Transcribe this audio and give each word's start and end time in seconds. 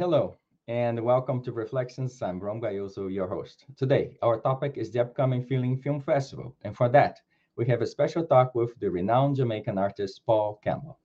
Hello, 0.00 0.34
and 0.66 0.98
welcome 0.98 1.42
to 1.42 1.52
Reflections. 1.52 2.22
I'm 2.22 2.40
Rom 2.40 2.58
Gayoso, 2.58 3.12
your 3.12 3.28
host. 3.28 3.66
Today, 3.76 4.16
our 4.22 4.40
topic 4.40 4.78
is 4.78 4.90
the 4.90 5.02
upcoming 5.02 5.44
FeelN 5.44 5.82
Film 5.82 6.00
Festival, 6.00 6.56
and 6.62 6.74
for 6.74 6.88
that, 6.88 7.20
we 7.56 7.66
have 7.66 7.82
a 7.82 7.86
special 7.86 8.24
talk 8.24 8.54
with 8.54 8.70
the 8.80 8.90
renowned 8.90 9.36
Jamaican 9.36 9.76
artist 9.76 10.22
Paul 10.24 10.58
Campbell. 10.64 10.98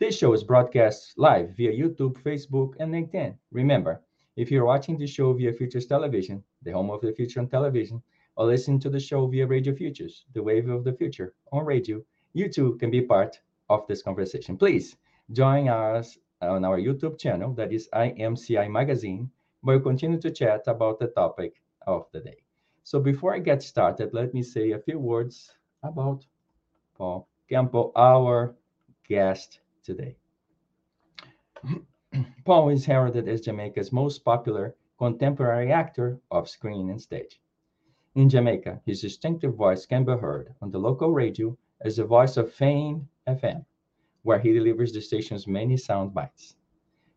This 0.00 0.18
show 0.18 0.32
is 0.32 0.42
broadcast 0.42 1.16
live 1.16 1.50
via 1.56 1.70
YouTube, 1.70 2.20
Facebook, 2.24 2.72
and 2.80 2.92
LinkedIn. 2.92 3.38
Remember, 3.52 4.02
if 4.34 4.50
you're 4.50 4.64
watching 4.64 4.98
the 4.98 5.06
show 5.06 5.32
via 5.32 5.52
Futures 5.52 5.86
Television, 5.86 6.42
the 6.64 6.72
home 6.72 6.90
of 6.90 7.02
the 7.02 7.12
future 7.12 7.38
on 7.38 7.46
television, 7.46 8.02
or 8.34 8.46
listening 8.46 8.80
to 8.80 8.90
the 8.90 8.98
show 8.98 9.28
via 9.28 9.46
Radio 9.46 9.72
Futures, 9.72 10.24
the 10.32 10.42
wave 10.42 10.68
of 10.68 10.82
the 10.82 10.92
future 10.92 11.34
on 11.52 11.64
radio, 11.64 12.02
you 12.32 12.48
too 12.48 12.74
can 12.78 12.90
be 12.90 13.00
part 13.00 13.38
of 13.68 13.86
this 13.86 14.02
conversation. 14.02 14.58
Please 14.58 14.96
join 15.30 15.68
us 15.68 16.18
on 16.48 16.64
our 16.64 16.78
YouTube 16.78 17.18
channel, 17.18 17.52
that 17.54 17.72
is 17.72 17.88
IMCI 17.92 18.70
Magazine, 18.70 19.30
we 19.62 19.80
continue 19.80 20.20
to 20.20 20.30
chat 20.30 20.62
about 20.66 20.98
the 20.98 21.08
topic 21.08 21.62
of 21.86 22.06
the 22.12 22.20
day. 22.20 22.36
So 22.82 23.00
before 23.00 23.34
I 23.34 23.38
get 23.38 23.62
started, 23.62 24.12
let 24.12 24.34
me 24.34 24.42
say 24.42 24.72
a 24.72 24.78
few 24.78 24.98
words 24.98 25.54
about 25.82 26.26
Paul 26.96 27.28
Campbell, 27.48 27.92
our 27.96 28.54
guest 29.08 29.60
today. 29.82 30.16
Paul 32.44 32.68
is 32.68 32.84
heralded 32.84 33.28
as 33.28 33.40
Jamaica's 33.40 33.92
most 33.92 34.24
popular 34.24 34.74
contemporary 34.98 35.72
actor 35.72 36.20
of 36.30 36.48
screen 36.48 36.90
and 36.90 37.00
stage. 37.00 37.40
In 38.14 38.28
Jamaica, 38.28 38.80
his 38.86 39.00
distinctive 39.00 39.54
voice 39.54 39.86
can 39.86 40.04
be 40.04 40.12
heard 40.12 40.54
on 40.62 40.70
the 40.70 40.78
local 40.78 41.10
radio 41.10 41.56
as 41.80 41.96
the 41.96 42.04
voice 42.04 42.36
of 42.36 42.52
Fame 42.52 43.08
FM, 43.26 43.64
where 44.24 44.40
he 44.40 44.52
delivers 44.52 44.92
the 44.92 45.00
station's 45.00 45.46
many 45.46 45.76
sound 45.76 46.12
bites. 46.12 46.56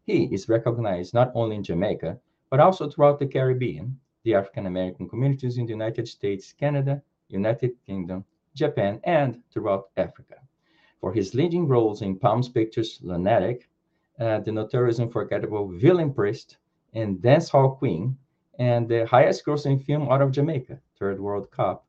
He 0.06 0.26
is 0.26 0.48
recognized 0.48 1.14
not 1.14 1.32
only 1.34 1.56
in 1.56 1.64
Jamaica, 1.64 2.20
but 2.50 2.60
also 2.60 2.90
throughout 2.90 3.18
the 3.20 3.28
Caribbean, 3.28 4.00
the 4.24 4.36
African 4.36 4.68
American 4.68 5.10
communities 5.10 5.58
in 5.58 5.66
the 5.66 5.74
United 5.74 6.08
States, 6.08 6.54
Canada, 6.54 7.02
United 7.30 7.72
Kingdom, 7.86 8.24
Japan, 8.54 9.00
and 9.04 9.42
throughout 9.52 9.90
Africa. 9.98 10.36
For 11.02 11.14
his 11.14 11.34
leading 11.34 11.68
roles 11.68 12.02
in 12.02 12.20
Palms 12.20 12.50
Pictures' 12.50 13.00
Lunatic, 13.02 13.70
uh, 14.20 14.40
the 14.40 14.52
notorious 14.52 15.00
unforgettable 15.00 15.68
Villain 15.68 16.14
Priest, 16.14 16.58
and 16.94 17.22
Dance 17.22 17.50
Hall 17.50 17.76
Queen, 17.76 18.18
and 18.60 18.88
the 18.90 19.06
highest 19.06 19.46
grossing 19.46 19.84
film 19.84 20.10
out 20.10 20.22
of 20.22 20.32
Jamaica, 20.32 20.80
Third 20.98 21.20
World 21.20 21.52
Cop. 21.52 21.86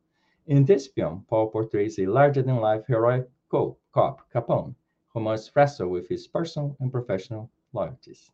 In 0.46 0.64
this 0.64 0.86
film, 0.86 1.24
Paul 1.28 1.50
portrays 1.50 1.98
a 1.98 2.06
larger 2.06 2.42
than 2.42 2.56
life 2.56 2.86
heroic 2.86 3.28
cop, 3.50 4.30
Capone, 4.32 4.74
who 5.08 5.20
must 5.20 5.52
wrestle 5.54 5.88
with 5.88 6.08
his 6.08 6.26
personal 6.26 6.76
and 6.80 6.92
professional 6.92 7.50
loyalties. 7.72 8.30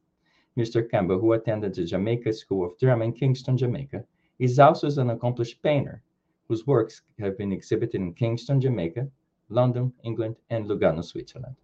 Mr. 0.57 0.89
Campbell, 0.89 1.19
who 1.19 1.33
attended 1.33 1.75
the 1.75 1.85
Jamaica 1.85 2.33
School 2.33 2.65
of 2.65 2.79
Drama 2.79 3.05
in 3.07 3.12
Kingston, 3.12 3.57
Jamaica, 3.57 4.05
is 4.39 4.59
also 4.59 4.89
an 5.01 5.11
accomplished 5.11 5.63
painter 5.63 6.03
whose 6.47 6.67
works 6.67 7.03
have 7.19 7.39
been 7.39 7.53
exhibited 7.53 8.01
in 8.01 8.15
Kingston, 8.15 8.61
Jamaica, 8.61 9.09
London, 9.49 9.93
England, 10.03 10.37
and 10.51 10.67
Lugano, 10.67 11.03
Switzerland. 11.03 11.57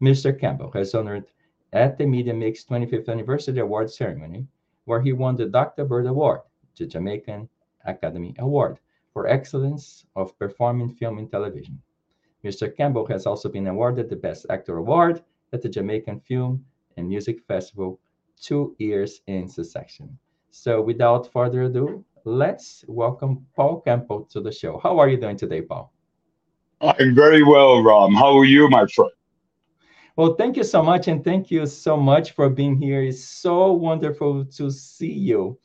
Mr. 0.00 0.38
Campbell 0.38 0.70
has 0.72 0.94
honored 0.94 1.26
at 1.72 1.98
the 1.98 2.06
Media 2.06 2.34
Mix 2.34 2.64
25th 2.64 3.08
Anniversary 3.08 3.58
Award 3.58 3.90
Ceremony, 3.90 4.46
where 4.84 5.00
he 5.00 5.12
won 5.12 5.36
the 5.36 5.46
Dr. 5.46 5.84
Bird 5.84 6.06
Award, 6.06 6.40
the 6.76 6.86
Jamaican 6.86 7.48
Academy 7.84 8.34
Award 8.38 8.78
for 9.12 9.26
Excellence 9.26 10.06
of 10.16 10.38
Performing 10.38 10.94
Film 10.94 11.18
and 11.18 11.30
Television. 11.30 11.80
Mr. 12.44 12.74
Campbell 12.74 13.06
has 13.06 13.26
also 13.26 13.48
been 13.48 13.66
awarded 13.66 14.08
the 14.08 14.16
Best 14.16 14.46
Actor 14.48 14.78
Award 14.78 15.22
at 15.52 15.60
the 15.60 15.68
Jamaican 15.68 16.20
Film 16.20 16.64
and 16.96 17.08
Music 17.08 17.40
Festival 17.46 18.00
two 18.40 18.74
years 18.78 19.20
in 19.26 19.48
succession. 19.48 20.18
So, 20.50 20.80
without 20.80 21.30
further 21.32 21.64
ado, 21.64 22.04
let's 22.24 22.84
welcome 22.88 23.46
Paul 23.54 23.80
Campbell 23.80 24.24
to 24.32 24.40
the 24.40 24.50
show. 24.50 24.80
How 24.82 24.98
are 24.98 25.08
you 25.08 25.18
doing 25.18 25.36
today, 25.36 25.60
Paul? 25.60 25.92
I'm 26.80 27.14
very 27.14 27.42
well, 27.42 27.82
Rom. 27.82 28.14
How 28.14 28.36
are 28.38 28.46
you, 28.46 28.68
my 28.68 28.86
friend? 28.86 29.10
Well, 30.16 30.34
thank 30.34 30.56
you 30.56 30.64
so 30.64 30.82
much, 30.82 31.08
and 31.08 31.22
thank 31.22 31.50
you 31.50 31.66
so 31.66 31.96
much 31.96 32.32
for 32.32 32.48
being 32.48 32.76
here. 32.76 33.02
It's 33.02 33.22
so 33.22 33.72
wonderful 33.72 34.44
to 34.44 34.70
see 34.70 35.12
you, 35.12 35.58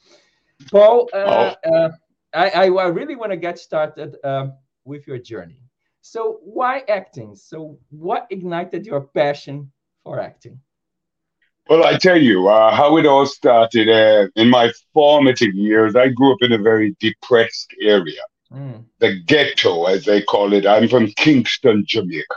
Paul. 0.71 1.09
Uh, 1.13 1.55
oh. 1.65 1.71
uh, 1.71 1.89
I, 2.33 2.67
I, 2.67 2.87
really 2.87 3.15
want 3.15 3.31
to 3.31 3.37
get 3.37 3.57
started 3.57 4.17
uh, 4.23 4.47
with 4.83 5.07
your 5.07 5.17
journey. 5.17 5.64
So 6.07 6.38
why 6.43 6.83
acting? 6.88 7.35
So 7.35 7.79
what 7.89 8.27
ignited 8.29 8.85
your 8.85 9.01
passion 9.01 9.71
for 10.03 10.19
acting? 10.19 10.59
Well, 11.67 11.83
I 11.83 11.97
tell 11.97 12.21
you 12.21 12.47
uh, 12.47 12.75
how 12.75 12.97
it 12.97 13.07
all 13.07 13.25
started. 13.25 13.89
Uh, 13.89 14.27
in 14.35 14.51
my 14.51 14.71
formative 14.93 15.55
years, 15.55 15.95
I 15.95 16.09
grew 16.09 16.31
up 16.31 16.43
in 16.43 16.51
a 16.51 16.59
very 16.59 16.95
depressed 16.99 17.73
area, 17.81 18.21
mm. 18.53 18.85
the 18.99 19.19
ghetto, 19.25 19.85
as 19.85 20.05
they 20.05 20.21
call 20.21 20.53
it. 20.53 20.67
I'm 20.67 20.88
from 20.88 21.07
Kingston, 21.07 21.85
Jamaica, 21.88 22.35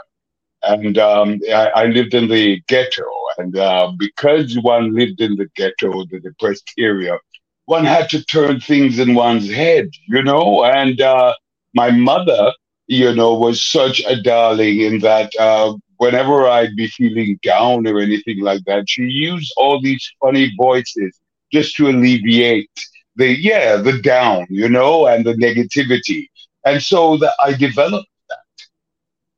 and 0.63 0.97
um, 0.97 1.39
I, 1.47 1.67
I, 1.75 1.85
lived 1.85 2.15
in 2.15 2.27
the 2.27 2.59
ghetto. 2.67 3.07
And 3.37 3.55
uh, 3.55 3.91
because 3.99 4.57
one 4.57 4.95
lived 4.95 5.21
in 5.21 5.35
the 5.35 5.47
ghetto, 5.55 6.05
the 6.09 6.19
depressed 6.19 6.73
area, 6.79 7.19
one 7.65 7.85
had 7.85 8.09
to 8.09 8.25
turn 8.25 8.61
things 8.61 8.97
in 8.97 9.13
one's 9.13 9.47
head, 9.47 9.91
you 10.07 10.23
know. 10.23 10.63
And 10.63 10.99
uh, 10.99 11.35
my 11.75 11.91
mother 11.91 12.51
you 12.89 13.15
know, 13.15 13.35
was 13.35 13.63
such 13.63 14.01
a 14.07 14.21
darling 14.21 14.81
in 14.81 14.99
that 15.01 15.31
uh, 15.39 15.73
whenever 15.97 16.47
I'd 16.47 16.75
be 16.75 16.87
feeling 16.87 17.39
down 17.43 17.87
or 17.87 17.99
anything 17.99 18.41
like 18.41 18.65
that, 18.65 18.89
she 18.89 19.03
used 19.03 19.53
all 19.57 19.81
these 19.81 20.11
funny 20.21 20.53
voices 20.57 21.19
just 21.53 21.75
to 21.77 21.89
alleviate 21.89 22.71
the, 23.17 23.27
yeah, 23.39 23.77
the 23.77 24.01
down, 24.01 24.47
you 24.49 24.69
know, 24.69 25.07
and 25.07 25.25
the 25.25 25.35
negativity. 25.35 26.27
And 26.65 26.83
so 26.83 27.17
that 27.19 27.33
I 27.43 27.53
developed 27.53 28.09
that, 28.29 28.39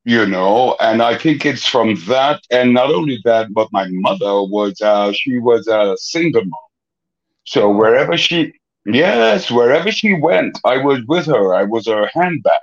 you 0.05 0.25
know, 0.27 0.77
and 0.79 1.01
I 1.01 1.17
think 1.17 1.45
it's 1.45 1.65
from 1.67 1.95
that. 2.07 2.41
And 2.51 2.73
not 2.73 2.91
only 2.91 3.19
that, 3.25 3.53
but 3.53 3.69
my 3.73 3.87
mother 3.91 4.43
was, 4.43 4.81
uh, 4.81 5.13
she 5.13 5.39
was 5.39 5.67
a 5.67 5.95
single 5.99 6.45
mom. 6.45 6.59
So 7.45 7.69
wherever 7.69 8.17
she, 8.17 8.53
yes, 8.85 9.51
wherever 9.51 9.91
she 9.91 10.13
went, 10.13 10.59
I 10.65 10.77
was 10.77 11.01
with 11.07 11.27
her. 11.27 11.53
I 11.55 11.63
was 11.63 11.87
her 11.87 12.09
handbag 12.13 12.61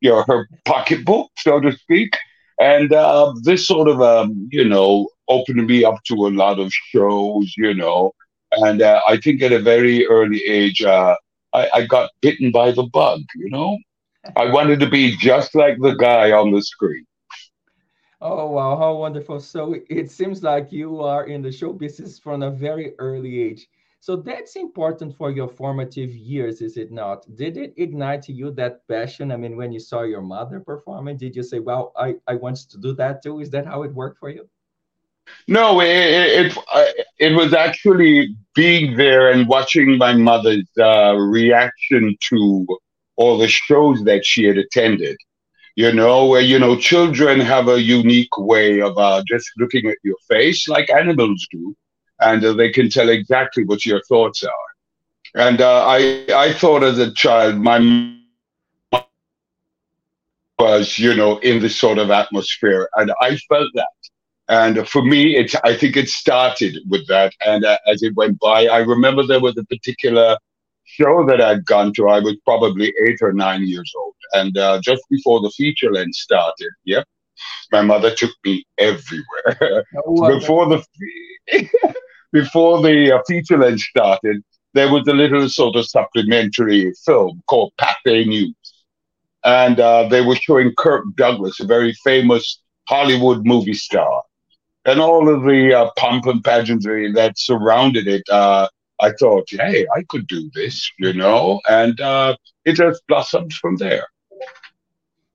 you 0.00 0.10
know, 0.10 0.24
her 0.26 0.48
pocketbook, 0.64 1.30
so 1.38 1.60
to 1.60 1.72
speak. 1.72 2.16
And 2.58 2.92
uh, 2.92 3.32
this 3.42 3.66
sort 3.66 3.88
of, 3.88 4.02
um, 4.02 4.48
you 4.52 4.68
know, 4.68 5.08
opened 5.28 5.66
me 5.66 5.84
up 5.84 6.02
to 6.04 6.14
a 6.26 6.28
lot 6.28 6.58
of 6.58 6.72
shows, 6.72 7.54
you 7.56 7.74
know. 7.74 8.12
And 8.52 8.82
uh, 8.82 9.00
I 9.08 9.16
think 9.16 9.42
at 9.42 9.52
a 9.52 9.60
very 9.60 10.06
early 10.06 10.42
age, 10.44 10.82
uh, 10.82 11.16
I, 11.54 11.68
I 11.74 11.86
got 11.86 12.10
bitten 12.20 12.50
by 12.50 12.72
the 12.72 12.82
bug, 12.82 13.22
you 13.36 13.50
know. 13.50 13.78
I 14.36 14.50
wanted 14.52 14.80
to 14.80 14.88
be 14.88 15.16
just 15.16 15.54
like 15.54 15.78
the 15.80 15.94
guy 15.94 16.32
on 16.32 16.52
the 16.52 16.62
screen. 16.62 17.06
Oh 18.20 18.50
wow, 18.50 18.76
how 18.76 18.94
wonderful! 18.96 19.40
So 19.40 19.76
it 19.88 20.10
seems 20.10 20.42
like 20.42 20.72
you 20.72 21.00
are 21.00 21.24
in 21.26 21.40
the 21.40 21.50
show 21.50 21.72
business 21.72 22.18
from 22.18 22.42
a 22.42 22.50
very 22.50 22.92
early 22.98 23.40
age. 23.40 23.66
So 24.02 24.16
that's 24.16 24.56
important 24.56 25.14
for 25.14 25.30
your 25.30 25.46
formative 25.46 26.14
years, 26.14 26.62
is 26.62 26.78
it 26.78 26.90
not? 26.90 27.26
Did 27.36 27.58
it 27.58 27.74
ignite 27.76 28.30
you 28.30 28.50
that 28.52 28.88
passion? 28.88 29.30
I 29.30 29.36
mean, 29.36 29.58
when 29.58 29.72
you 29.72 29.78
saw 29.78 30.02
your 30.02 30.22
mother 30.22 30.58
performing, 30.58 31.18
did 31.18 31.36
you 31.36 31.42
say, 31.42 31.58
well, 31.58 31.92
I, 31.98 32.14
I 32.26 32.36
want 32.36 32.56
to 32.70 32.78
do 32.78 32.94
that 32.94 33.22
too? 33.22 33.40
Is 33.40 33.50
that 33.50 33.66
how 33.66 33.82
it 33.82 33.92
worked 33.92 34.18
for 34.18 34.30
you? 34.30 34.48
No, 35.46 35.80
it, 35.82 35.88
it, 35.88 36.56
it, 36.56 37.06
it 37.18 37.36
was 37.36 37.52
actually 37.52 38.34
being 38.54 38.96
there 38.96 39.30
and 39.30 39.46
watching 39.46 39.98
my 39.98 40.14
mother's 40.14 40.68
uh, 40.80 41.14
reaction 41.16 42.16
to 42.30 42.66
all 43.16 43.36
the 43.36 43.48
shows 43.48 44.02
that 44.04 44.24
she 44.24 44.44
had 44.44 44.56
attended. 44.56 45.18
You 45.76 45.92
know, 45.92 46.26
where, 46.26 46.40
you 46.40 46.58
know, 46.58 46.74
children 46.74 47.38
have 47.38 47.68
a 47.68 47.80
unique 47.80 48.36
way 48.38 48.80
of 48.80 48.96
uh, 48.96 49.22
just 49.28 49.50
looking 49.58 49.86
at 49.90 49.98
your 50.02 50.16
face 50.26 50.68
like 50.68 50.88
animals 50.88 51.46
do 51.52 51.76
and 52.20 52.44
uh, 52.44 52.52
they 52.52 52.70
can 52.70 52.90
tell 52.90 53.08
exactly 53.08 53.64
what 53.64 53.84
your 53.86 54.02
thoughts 54.02 54.44
are. 54.44 54.70
And 55.34 55.60
uh, 55.60 55.86
I, 55.86 56.26
I 56.34 56.52
thought 56.52 56.82
as 56.82 56.98
a 56.98 57.12
child, 57.12 57.56
my 57.56 57.78
was, 60.58 60.98
you 60.98 61.14
know, 61.16 61.38
in 61.38 61.60
this 61.60 61.76
sort 61.76 61.98
of 61.98 62.10
atmosphere, 62.10 62.88
and 62.96 63.10
I 63.22 63.36
felt 63.48 63.70
that. 63.74 63.86
And 64.48 64.86
for 64.86 65.02
me, 65.02 65.36
it's 65.36 65.54
I 65.64 65.74
think 65.74 65.96
it 65.96 66.08
started 66.08 66.76
with 66.88 67.06
that, 67.08 67.32
and 67.46 67.64
uh, 67.64 67.78
as 67.86 68.02
it 68.02 68.14
went 68.14 68.38
by, 68.40 68.66
I 68.66 68.78
remember 68.78 69.24
there 69.24 69.40
was 69.40 69.56
a 69.56 69.64
particular 69.64 70.36
show 70.84 71.24
that 71.26 71.40
I'd 71.40 71.64
gone 71.64 71.94
to. 71.94 72.08
I 72.08 72.20
was 72.20 72.36
probably 72.44 72.92
eight 73.06 73.18
or 73.22 73.32
nine 73.32 73.62
years 73.62 73.90
old, 73.96 74.14
and 74.34 74.58
uh, 74.58 74.80
just 74.82 75.02
before 75.08 75.40
the 75.40 75.50
feature 75.50 75.92
length 75.92 76.16
started, 76.16 76.72
yep, 76.84 77.06
my 77.72 77.80
mother 77.80 78.14
took 78.14 78.32
me 78.44 78.64
everywhere. 78.78 79.84
Before 80.04 80.66
the 80.68 80.84
before 82.32 82.82
the 82.82 83.12
uh, 83.12 83.22
feature 83.26 83.58
length 83.58 83.82
started, 83.82 84.42
there 84.74 84.92
was 84.92 85.06
a 85.08 85.12
little 85.12 85.48
sort 85.48 85.76
of 85.76 85.86
supplementary 85.86 86.92
film 87.04 87.42
called 87.46 87.72
Pathé 87.80 88.26
News. 88.26 88.54
And 89.44 89.80
uh, 89.80 90.08
they 90.08 90.20
were 90.20 90.36
showing 90.36 90.72
Kirk 90.76 91.04
Douglas, 91.16 91.60
a 91.60 91.66
very 91.66 91.92
famous 92.04 92.60
Hollywood 92.88 93.46
movie 93.46 93.74
star. 93.74 94.22
and 94.84 95.00
all 95.00 95.28
of 95.32 95.42
the 95.44 95.74
uh, 95.74 95.90
pomp 95.96 96.26
and 96.26 96.42
pageantry 96.42 97.12
that 97.12 97.38
surrounded 97.38 98.06
it, 98.08 98.22
uh, 98.30 98.68
I 99.00 99.12
thought, 99.12 99.48
hey, 99.50 99.86
I 99.96 100.02
could 100.08 100.26
do 100.26 100.50
this, 100.54 100.90
you 100.98 101.12
know, 101.12 101.60
and 101.68 102.00
uh, 102.00 102.36
it 102.64 102.74
just 102.74 103.02
blossomed 103.08 103.52
from 103.54 103.76
there. 103.76 104.06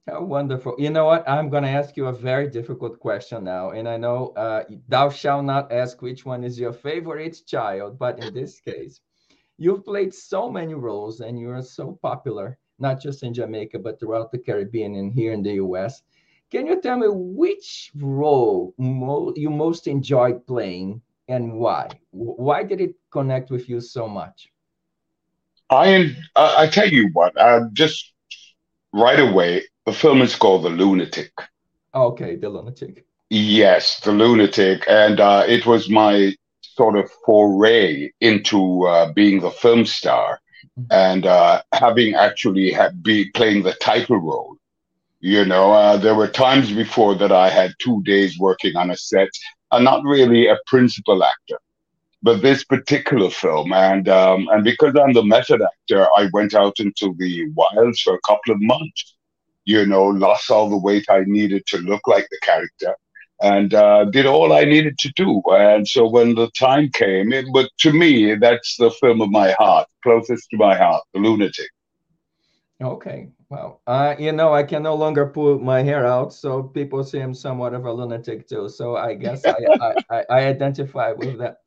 Oh, 0.07 0.24
wonderful. 0.24 0.75
You 0.78 0.90
know 0.90 1.06
what? 1.06 1.28
I'm 1.30 1.50
going 1.50 1.63
to 1.63 1.69
ask 1.69 1.96
you 1.98 2.07
a 2.07 2.13
very 2.13 2.50
difficult 2.50 3.00
question 3.00 3.44
now. 3.46 3.72
And 3.72 3.88
I 3.88 3.98
know 3.98 4.30
uh, 4.36 4.63
thou 4.88 5.10
shalt 5.10 5.46
not 5.46 5.72
ask 5.72 6.02
which 6.02 6.25
one 6.25 6.44
is 6.44 6.60
your 6.60 6.74
favorite 6.74 7.42
child, 7.46 7.98
but 8.00 8.19
in 8.19 8.34
this 8.34 8.60
case, 8.60 9.02
you've 9.57 9.86
played 9.86 10.13
so 10.13 10.50
many 10.52 10.74
roles 10.74 11.19
and 11.22 11.40
you 11.40 11.50
are 11.52 11.62
so 11.62 11.98
popular, 12.02 12.57
not 12.80 13.02
just 13.02 13.24
in 13.24 13.34
Jamaica, 13.34 13.80
but 13.80 14.00
throughout 14.00 14.31
the 14.31 14.40
Caribbean 14.40 14.96
and 14.96 15.13
here 15.13 15.34
in 15.34 15.44
the 15.44 15.54
US. 15.56 16.04
Can 16.51 16.68
you 16.68 16.81
tell 16.81 16.98
me 16.98 17.08
which 17.10 17.92
role 17.96 18.74
mo- 18.78 19.34
you 19.36 19.50
most 19.50 19.88
enjoyed 19.88 20.46
playing 20.48 21.01
and 21.28 21.54
why? 21.60 21.90
Why 22.12 22.63
did 22.63 22.81
it 22.81 22.96
connect 23.12 23.51
with 23.51 23.69
you 23.69 23.81
so 23.81 24.08
much? 24.08 24.51
I 25.69 26.16
I 26.36 26.68
tell 26.68 26.90
you 26.90 27.10
what, 27.13 27.38
uh, 27.40 27.62
just 27.74 28.15
right 28.96 29.20
away, 29.20 29.64
the 29.86 29.94
film 29.94 30.22
is 30.22 30.36
called 30.36 30.64
The 30.64 30.70
Lunatic. 30.70 31.32
Okay, 31.94 32.36
The 32.38 32.50
Lunatic. 32.50 33.06
Yes, 33.30 34.00
The 34.00 34.12
Lunatic, 34.12 34.86
and 34.88 35.20
uh, 35.20 35.44
it 35.48 35.66
was 35.66 35.90
my 35.90 36.34
sort 36.62 36.96
of 36.98 37.10
foray 37.26 38.12
into 38.22 38.86
uh, 38.86 39.12
being 39.14 39.40
the 39.40 39.52
film 39.52 39.86
star 39.86 40.40
mm-hmm. 40.78 40.92
and 40.92 41.26
uh, 41.26 41.62
having 41.74 42.16
actually 42.16 42.72
had 42.72 43.02
be 43.04 43.30
playing 43.32 43.64
the 43.64 43.74
title 43.74 44.18
role. 44.18 44.56
You 45.20 45.46
know, 45.46 45.72
uh, 45.72 45.98
there 45.98 46.16
were 46.16 46.28
times 46.28 46.72
before 46.72 47.16
that 47.16 47.32
I 47.32 47.50
had 47.50 47.74
two 47.80 48.02
days 48.04 48.38
working 48.38 48.76
on 48.76 48.92
a 48.92 48.98
set 48.98 49.30
and 49.72 49.84
not 49.84 50.04
really 50.04 50.48
a 50.48 50.58
principal 50.68 51.24
actor. 51.24 51.60
But 52.25 52.42
this 52.42 52.63
particular 52.63 53.30
film, 53.30 53.72
and 53.72 54.10
um, 54.10 54.48
and 54.51 54.63
because 54.63 54.94
I'm 55.01 55.13
the 55.13 55.24
method 55.24 55.62
actor, 55.62 56.07
I 56.18 56.30
went 56.33 56.54
out 56.54 56.80
into 56.80 57.16
the 57.19 57.33
wilds 57.60 58.01
for 58.01 58.16
a 58.16 58.25
couple 58.27 58.54
of 58.54 58.62
months 58.62 59.16
you 59.66 59.86
know, 59.86 60.06
lost 60.06 60.51
all 60.51 60.69
the 60.69 60.77
weight 60.77 61.06
I 61.10 61.24
needed 61.25 61.66
to 61.68 61.80
look 61.80 62.07
like 62.07 62.27
the 62.30 62.39
character 62.42 62.95
and 63.42 63.74
uh, 63.74 64.06
did 64.06 64.25
all 64.25 64.54
I 64.54 64.63
needed 64.63 64.98
to 65.00 65.12
do. 65.16 65.42
And 65.48 65.88
so 65.88 66.07
when 66.07 66.36
the 66.36 66.50
time 66.51 66.89
came, 66.94 67.33
it, 67.33 67.48
but 67.51 67.69
to 67.80 67.92
me, 67.92 68.36
that's 68.36 68.77
the 68.77 68.92
film 68.92 69.22
of 69.22 69.30
my 69.31 69.54
heart, 69.60 69.88
closest 70.04 70.50
to 70.51 70.57
my 70.57 70.75
heart, 70.75 71.04
The 71.13 71.19
Lunatic. 71.19 71.69
Okay. 72.81 73.30
Well, 73.50 73.81
uh, 73.88 74.16
you 74.18 74.31
know, 74.31 74.54
I 74.54 74.63
can 74.63 74.83
no 74.83 74.95
longer 74.95 75.27
pull 75.27 75.60
my 75.60 75.81
hair 75.81 76.06
out, 76.06 76.33
so 76.33 76.63
people 76.63 77.04
see 77.04 77.19
I'm 77.19 77.33
somewhat 77.33 77.74
of 77.74 77.86
a 77.86 77.94
lunatic 77.94 78.48
too. 78.48 78.69
So 78.69 78.98
I 78.98 79.13
guess 79.13 79.45
I, 79.45 79.57
I, 79.80 79.95
I, 80.10 80.24
I 80.30 80.39
identify 80.48 81.12
with 81.12 81.38
that 81.38 81.57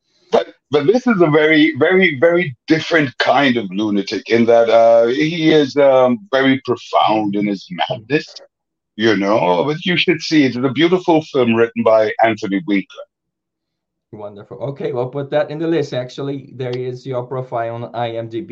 but 0.70 0.86
this 0.86 1.06
is 1.06 1.20
a 1.20 1.30
very 1.30 1.74
very 1.76 2.18
very 2.18 2.56
different 2.66 3.16
kind 3.18 3.56
of 3.56 3.66
lunatic 3.70 4.28
in 4.28 4.44
that 4.46 4.68
uh, 4.68 5.06
he 5.06 5.50
is 5.52 5.76
um, 5.76 6.28
very 6.32 6.60
profound 6.64 7.36
in 7.36 7.46
his 7.46 7.66
madness 7.88 8.34
you 8.96 9.16
know? 9.16 9.64
But 9.64 9.86
you 9.86 9.96
should 9.96 10.20
see 10.20 10.44
it. 10.44 10.56
it's 10.56 10.56
a 10.56 10.70
beautiful 10.70 11.22
film 11.22 11.54
written 11.54 11.82
by 11.82 12.12
anthony 12.22 12.62
winkler 12.66 13.04
wonderful. 14.10 14.58
Okay 14.70 14.92
well 14.92 15.10
put 15.10 15.30
that 15.30 15.50
in 15.50 15.58
the 15.58 15.66
list. 15.66 15.92
Actually 15.92 16.52
there 16.56 16.76
is 16.76 17.06
your 17.06 17.24
profile 17.26 17.74
on 17.74 17.92
imdb 17.92 18.50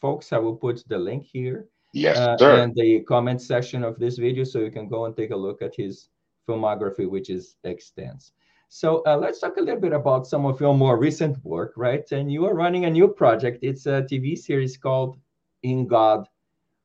folks. 0.00 0.32
I 0.32 0.38
will 0.38 0.56
put 0.56 0.82
the 0.88 0.98
link 0.98 1.24
here 1.24 1.68
yes 1.92 2.16
uh, 2.16 2.36
sir. 2.38 2.62
and 2.62 2.74
the 2.74 3.00
comment 3.00 3.42
section 3.42 3.84
of 3.84 3.98
this 3.98 4.16
video 4.16 4.44
so 4.44 4.60
you 4.60 4.70
can 4.70 4.88
go 4.88 5.04
and 5.06 5.16
take 5.16 5.30
a 5.30 5.36
look 5.36 5.60
at 5.60 5.74
his 5.76 6.08
filmography 6.48 7.08
which 7.08 7.30
is 7.30 7.56
extensive 7.64 8.32
so 8.74 9.02
uh, 9.06 9.18
let's 9.18 9.38
talk 9.38 9.58
a 9.58 9.60
little 9.60 9.78
bit 9.78 9.92
about 9.92 10.26
some 10.26 10.46
of 10.46 10.58
your 10.58 10.74
more 10.74 10.96
recent 10.96 11.36
work, 11.44 11.74
right? 11.76 12.10
And 12.10 12.32
you 12.32 12.46
are 12.46 12.54
running 12.54 12.86
a 12.86 12.90
new 12.90 13.06
project. 13.06 13.58
It's 13.60 13.84
a 13.84 14.00
TV 14.10 14.36
series 14.36 14.78
called 14.78 15.18
In 15.62 15.86
God 15.86 16.26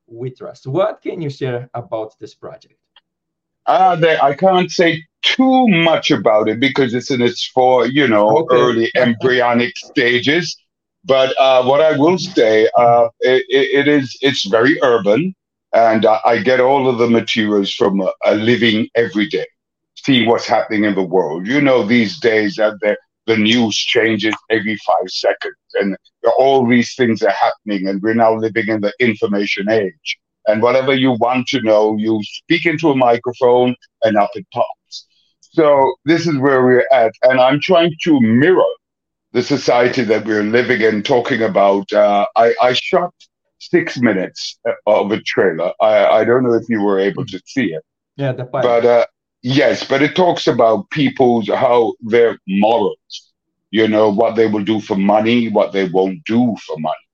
We 0.05 0.31
Trust. 0.31 0.67
What 0.67 1.01
can 1.01 1.21
you 1.21 1.29
share 1.29 1.69
about 1.73 2.19
this 2.19 2.35
project? 2.35 2.75
Uh, 3.65 3.95
they, 3.95 4.19
I 4.19 4.33
can't 4.33 4.69
say 4.69 5.01
too 5.21 5.65
much 5.69 6.11
about 6.11 6.49
it 6.49 6.59
because 6.59 6.93
it's 6.93 7.09
in 7.09 7.21
its 7.21 7.47
for 7.47 7.85
you 7.85 8.05
know 8.05 8.39
okay. 8.39 8.57
early 8.57 8.91
embryonic 8.97 9.77
stages. 9.77 10.57
But 11.05 11.33
uh, 11.39 11.63
what 11.63 11.79
I 11.79 11.97
will 11.97 12.17
say, 12.17 12.69
uh, 12.77 13.07
it, 13.21 13.45
it 13.49 13.87
is 13.87 14.17
it's 14.19 14.43
very 14.43 14.77
urban, 14.83 15.33
and 15.71 16.05
I 16.05 16.39
get 16.43 16.59
all 16.59 16.89
of 16.89 16.97
the 16.97 17.09
materials 17.09 17.73
from 17.73 18.01
a, 18.01 18.11
a 18.25 18.35
living 18.35 18.89
everyday 18.93 19.45
see 20.07 20.25
what's 20.25 20.47
happening 20.47 20.85
in 20.85 20.95
the 20.95 21.03
world. 21.03 21.45
You 21.45 21.59
know, 21.59 21.85
these 21.85 22.19
days 22.19 22.55
that 22.55 22.75
the, 22.81 22.95
the 23.25 23.37
news 23.37 23.75
changes 23.75 24.33
every 24.49 24.77
five 24.77 25.09
seconds, 25.09 25.57
and 25.73 25.97
all 26.39 26.65
these 26.65 26.95
things 26.95 27.21
are 27.21 27.37
happening, 27.47 27.87
and 27.87 28.01
we're 28.01 28.13
now 28.25 28.33
living 28.33 28.67
in 28.69 28.79
the 28.81 28.93
information 28.99 29.69
age. 29.69 30.17
And 30.47 30.61
whatever 30.61 30.93
you 30.95 31.11
want 31.11 31.47
to 31.49 31.61
know, 31.61 31.97
you 31.97 32.21
speak 32.23 32.65
into 32.65 32.89
a 32.89 32.95
microphone, 32.95 33.75
and 34.03 34.15
up 34.15 34.31
it 34.33 34.47
pops. 34.53 35.07
So 35.41 35.95
this 36.05 36.25
is 36.25 36.37
where 36.37 36.63
we're 36.63 36.87
at, 36.91 37.11
and 37.23 37.41
I'm 37.41 37.59
trying 37.59 37.93
to 38.05 38.21
mirror 38.21 38.73
the 39.33 39.43
society 39.43 40.03
that 40.05 40.25
we're 40.25 40.43
living 40.43 40.81
in. 40.81 41.03
Talking 41.03 41.41
about, 41.41 41.91
uh, 41.91 42.25
I, 42.37 42.55
I 42.61 42.73
shot 42.73 43.13
six 43.59 43.97
minutes 43.99 44.57
of 44.85 45.11
a 45.11 45.19
trailer. 45.21 45.73
I, 45.81 46.05
I 46.19 46.23
don't 46.23 46.43
know 46.43 46.53
if 46.53 46.63
you 46.69 46.81
were 46.81 46.99
able 46.99 47.25
to 47.25 47.41
see 47.45 47.73
it. 47.73 47.83
Yeah, 48.15 48.31
the 48.31 48.45
but 48.45 48.85
uh, 48.85 49.05
Yes, 49.43 49.83
but 49.87 50.01
it 50.01 50.15
talks 50.15 50.47
about 50.47 50.89
people's 50.89 51.47
how 51.49 51.93
their 52.01 52.37
morals, 52.47 53.31
you 53.71 53.87
know, 53.87 54.09
what 54.11 54.35
they 54.35 54.47
will 54.47 54.63
do 54.63 54.81
for 54.81 54.95
money, 54.97 55.49
what 55.49 55.71
they 55.71 55.87
won't 55.87 56.23
do 56.25 56.55
for 56.65 56.75
money, 56.79 57.05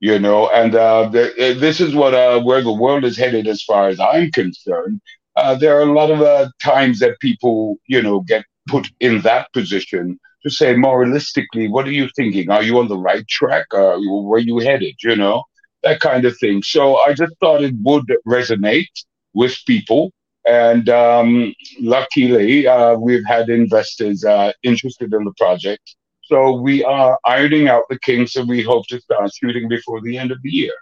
you 0.00 0.18
know, 0.18 0.48
and 0.50 0.74
uh, 0.74 1.08
the, 1.08 1.30
uh, 1.32 1.58
this 1.58 1.80
is 1.80 1.94
what 1.94 2.14
uh, 2.14 2.40
where 2.42 2.62
the 2.62 2.72
world 2.72 3.04
is 3.04 3.16
headed 3.16 3.46
as 3.48 3.62
far 3.62 3.88
as 3.88 4.00
I'm 4.00 4.30
concerned. 4.30 5.00
Uh, 5.36 5.54
there 5.54 5.76
are 5.78 5.82
a 5.82 5.92
lot 5.92 6.10
of 6.10 6.22
uh, 6.22 6.48
times 6.62 7.00
that 7.00 7.18
people, 7.20 7.76
you 7.88 8.02
know, 8.02 8.20
get 8.20 8.44
put 8.68 8.88
in 9.00 9.20
that 9.22 9.52
position 9.52 10.18
to 10.44 10.50
say 10.50 10.74
moralistically, 10.74 11.70
what 11.70 11.86
are 11.86 11.92
you 11.92 12.08
thinking? 12.16 12.50
Are 12.50 12.62
you 12.62 12.78
on 12.78 12.88
the 12.88 12.98
right 12.98 13.26
track? 13.28 13.66
Or 13.72 13.98
where 14.28 14.38
are 14.38 14.40
you 14.42 14.58
headed? 14.58 14.96
You 15.02 15.16
know, 15.16 15.44
that 15.82 16.00
kind 16.00 16.24
of 16.24 16.36
thing. 16.38 16.62
So 16.62 16.98
I 16.98 17.14
just 17.14 17.34
thought 17.40 17.62
it 17.62 17.74
would 17.82 18.06
resonate 18.26 18.88
with 19.34 19.56
people 19.66 20.12
and 20.46 20.88
um, 20.88 21.54
luckily, 21.80 22.66
uh, 22.66 22.94
we've 22.94 23.24
had 23.24 23.48
investors 23.48 24.24
uh, 24.24 24.52
interested 24.62 25.12
in 25.12 25.24
the 25.24 25.32
project. 25.38 25.96
So 26.24 26.56
we 26.56 26.84
are 26.84 27.18
ironing 27.24 27.68
out 27.68 27.84
the 27.90 27.98
kinks 27.98 28.36
and 28.36 28.48
we 28.48 28.62
hope 28.62 28.86
to 28.88 29.00
start 29.00 29.30
shooting 29.34 29.68
before 29.68 30.00
the 30.00 30.16
end 30.16 30.32
of 30.32 30.40
the 30.42 30.50
year. 30.50 30.72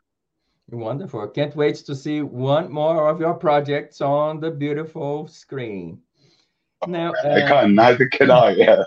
Wonderful. 0.71 1.27
Can't 1.29 1.57
wait 1.57 1.77
to 1.77 1.97
see 1.97 2.23
one 2.23 2.71
more 2.71 3.09
of 3.09 3.19
your 3.19 3.35
projects 3.35 4.01
on 4.01 4.39
the 4.39 4.51
beautiful 4.51 5.27
screen. 5.27 6.01
Now, 6.87 7.13
uh, 7.25 7.29
I 7.29 7.41
can't, 7.49 7.75
neither 7.75 8.09
can 8.09 8.31
I. 8.31 8.51
Yeah. 8.57 8.85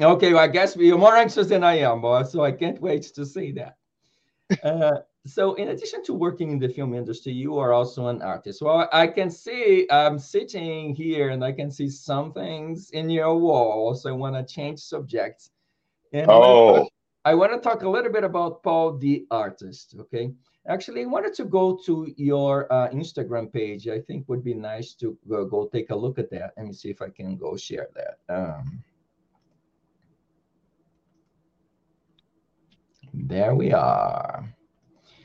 Okay, 0.00 0.32
well, 0.32 0.42
I 0.42 0.48
guess 0.48 0.76
you're 0.76 0.96
more 0.96 1.14
anxious 1.14 1.48
than 1.48 1.62
I 1.62 1.78
am, 1.80 2.00
boss, 2.00 2.32
so 2.32 2.42
I 2.42 2.52
can't 2.52 2.80
wait 2.80 3.02
to 3.14 3.26
see 3.26 3.52
that. 3.52 3.76
Uh, 4.62 5.00
so 5.26 5.54
in 5.54 5.68
addition 5.68 6.04
to 6.04 6.12
working 6.12 6.50
in 6.50 6.58
the 6.58 6.68
film 6.68 6.94
industry, 6.94 7.32
you 7.32 7.56
are 7.58 7.72
also 7.72 8.08
an 8.08 8.20
artist. 8.20 8.60
Well, 8.60 8.88
I 8.92 9.06
can 9.06 9.30
see 9.30 9.86
I'm 9.90 10.18
sitting 10.18 10.94
here 10.94 11.30
and 11.30 11.42
I 11.42 11.52
can 11.52 11.70
see 11.70 11.88
some 11.88 12.32
things 12.32 12.90
in 12.90 13.08
your 13.08 13.34
wall. 13.34 13.94
So 13.94 14.10
I 14.10 14.12
want 14.12 14.36
to 14.36 14.54
change 14.54 14.80
subjects. 14.80 15.50
And 16.12 16.26
oh. 16.28 16.88
I 17.24 17.34
want 17.34 17.52
to 17.52 17.58
talk 17.58 17.82
a 17.82 17.88
little 17.88 18.12
bit 18.12 18.22
about 18.22 18.62
Paul 18.62 18.98
the 18.98 19.26
artist. 19.30 19.94
Okay. 19.98 20.30
Actually, 20.68 21.02
I 21.02 21.06
wanted 21.06 21.34
to 21.34 21.44
go 21.44 21.78
to 21.86 22.12
your 22.16 22.70
uh, 22.70 22.88
Instagram 22.90 23.50
page. 23.50 23.88
I 23.88 24.00
think 24.00 24.28
would 24.28 24.44
be 24.44 24.54
nice 24.54 24.92
to 24.94 25.16
go, 25.28 25.46
go, 25.46 25.66
take 25.66 25.90
a 25.90 25.96
look 25.96 26.18
at 26.18 26.30
that. 26.30 26.52
Let 26.56 26.66
me 26.66 26.72
see 26.72 26.90
if 26.90 27.00
I 27.00 27.08
can 27.08 27.36
go 27.36 27.56
share 27.56 27.88
that. 27.94 28.18
Um, 28.34 28.82
there 33.12 33.54
we 33.54 33.72
are. 33.72 34.53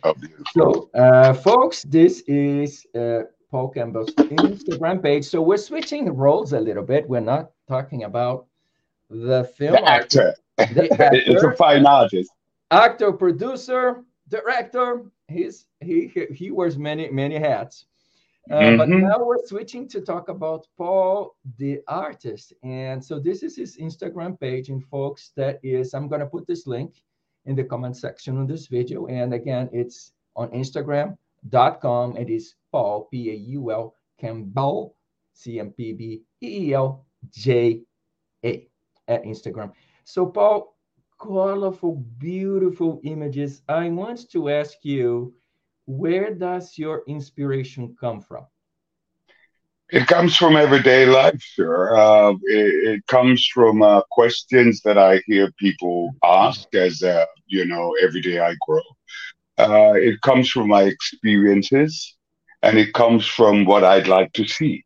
Oh, 0.03 0.15
so, 0.53 0.89
uh, 0.93 1.33
folks, 1.33 1.83
this 1.83 2.21
is 2.27 2.85
uh, 2.95 3.23
Paul 3.51 3.69
Campbell's 3.69 4.11
Instagram 4.11 5.01
page. 5.01 5.25
So 5.25 5.41
we're 5.41 5.57
switching 5.57 6.13
roles 6.15 6.53
a 6.53 6.59
little 6.59 6.83
bit. 6.83 7.07
We're 7.09 7.19
not 7.19 7.51
talking 7.67 8.03
about 8.03 8.47
the 9.09 9.43
film 9.57 9.73
the 9.73 9.89
actor. 9.89 10.35
The 10.57 10.87
actor 10.99 11.21
it's 11.25 11.43
a 11.43 11.51
fine 11.53 11.85
artist. 11.85 12.31
Actor, 12.71 13.13
producer, 13.13 14.03
director. 14.29 15.03
He's 15.27 15.65
he 15.81 16.11
he, 16.33 16.51
wears 16.51 16.77
many 16.77 17.09
many 17.09 17.37
hats. 17.37 17.85
Uh, 18.49 18.55
mm-hmm. 18.55 18.77
But 18.77 18.89
now 18.89 19.23
we're 19.23 19.45
switching 19.45 19.87
to 19.89 20.01
talk 20.01 20.29
about 20.29 20.67
Paul 20.77 21.35
the 21.57 21.81
artist. 21.87 22.53
And 22.63 23.03
so 23.03 23.19
this 23.19 23.43
is 23.43 23.55
his 23.55 23.77
Instagram 23.77 24.39
page. 24.39 24.69
And 24.69 24.83
folks, 24.85 25.31
that 25.35 25.59
is, 25.61 25.93
I'm 25.93 26.07
going 26.07 26.21
to 26.21 26.25
put 26.25 26.47
this 26.47 26.65
link 26.65 26.95
in 27.45 27.55
the 27.55 27.63
comment 27.63 27.97
section 27.97 28.37
on 28.37 28.47
this 28.47 28.67
video. 28.67 29.07
And 29.07 29.33
again, 29.33 29.69
it's 29.71 30.13
on 30.35 30.49
Instagram.com. 30.51 32.17
It 32.17 32.29
is 32.29 32.55
Paul, 32.71 33.07
P 33.11 33.31
A 33.31 33.33
U 33.33 33.71
L, 33.71 33.95
Campbell, 34.19 34.95
C 35.33 35.59
M 35.59 35.71
P 35.71 35.93
B 35.93 36.21
E 36.41 36.69
E 36.69 36.73
L 36.73 37.05
J 37.31 37.81
A. 38.45 38.67
at 39.07 39.23
Instagram. 39.23 39.71
So, 40.03 40.25
Paul, 40.25 40.75
colorful, 41.19 41.95
beautiful 42.17 43.01
images. 43.03 43.61
I 43.67 43.89
want 43.89 44.29
to 44.31 44.49
ask 44.49 44.77
you, 44.83 45.33
where 45.85 46.33
does 46.33 46.77
your 46.77 47.03
inspiration 47.07 47.95
come 47.99 48.21
from? 48.21 48.45
It 49.91 50.05
comes 50.05 50.35
from 50.35 50.55
everyday 50.55 51.07
life, 51.07 51.41
sure. 51.41 51.97
Uh, 51.97 52.33
it, 52.43 52.89
it, 52.89 53.07
comes 53.07 53.47
from 53.47 53.81
uh, 53.81 54.01
questions 54.11 54.81
that 54.81 54.99
I 54.99 55.19
hear 55.25 55.51
people 55.57 56.11
ask 56.23 56.73
as, 56.75 57.01
uh, 57.01 57.25
you 57.47 57.65
know, 57.65 57.95
every 57.99 58.21
day 58.21 58.39
I 58.39 58.55
grow. 58.67 58.83
Uh, 59.57 59.93
it 59.95 60.21
comes 60.21 60.47
from 60.49 60.67
my 60.67 60.83
experiences 60.83 62.15
and 62.61 62.77
it 62.77 62.93
comes 62.93 63.25
from 63.25 63.65
what 63.65 63.83
I'd 63.83 64.07
like 64.07 64.31
to 64.33 64.47
see. 64.47 64.85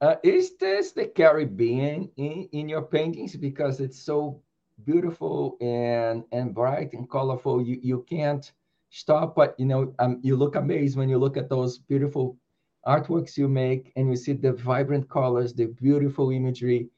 Uh, 0.00 0.14
is 0.22 0.56
this 0.58 0.92
the 0.92 1.06
Caribbean 1.06 2.08
in, 2.16 2.48
in 2.52 2.68
your 2.68 2.82
paintings? 2.82 3.34
Because 3.34 3.80
it's 3.80 3.98
so 3.98 4.40
beautiful 4.84 5.56
and, 5.60 6.22
and 6.30 6.54
bright 6.54 6.92
and 6.92 7.10
colorful. 7.10 7.60
You, 7.60 7.80
you 7.82 8.06
can't 8.08 8.52
stop, 8.90 9.34
but 9.34 9.58
you 9.58 9.66
know, 9.66 9.92
um, 9.98 10.20
you 10.22 10.36
look 10.36 10.54
amazed 10.54 10.96
when 10.96 11.08
you 11.08 11.18
look 11.18 11.36
at 11.36 11.48
those 11.48 11.78
beautiful 11.78 12.38
artworks 12.88 13.36
you 13.36 13.48
make 13.48 13.92
and 13.96 14.08
you 14.10 14.16
see 14.16 14.32
the 14.32 14.52
vibrant 14.52 15.08
colors, 15.08 15.52
the 15.52 15.66
beautiful 15.66 16.30
imagery. 16.30 16.88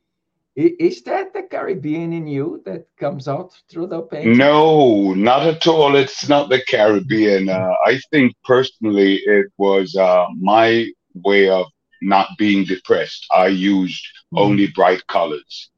Is 0.57 1.03
that 1.03 1.33
the 1.33 1.45
Caribbean 1.45 2.13
in 2.13 2.27
you 2.27 2.63
that 2.67 2.87
comes 2.99 3.29
out 3.29 3.53
through 3.71 3.87
the 3.87 4.03
painting? 4.03 4.37
No, 4.37 5.15
not 5.15 5.47
at 5.47 5.67
all. 5.67 5.97
It's 5.97 6.29
not 6.29 6.51
the 6.51 6.63
Caribbean. 6.69 7.49
Uh, 7.49 7.75
I 7.87 8.01
think 8.11 8.35
personally 8.45 9.21
it 9.25 9.47
was 9.59 9.95
uh, 9.95 10.27
my 10.39 10.87
way 11.15 11.49
of 11.49 11.67
not 12.03 12.29
being 12.37 12.65
depressed. 12.65 13.27
I 13.33 13.49
used 13.49 14.05
mm. 14.35 14.41
only 14.41 14.67
bright 14.69 15.07
colors. 15.07 15.71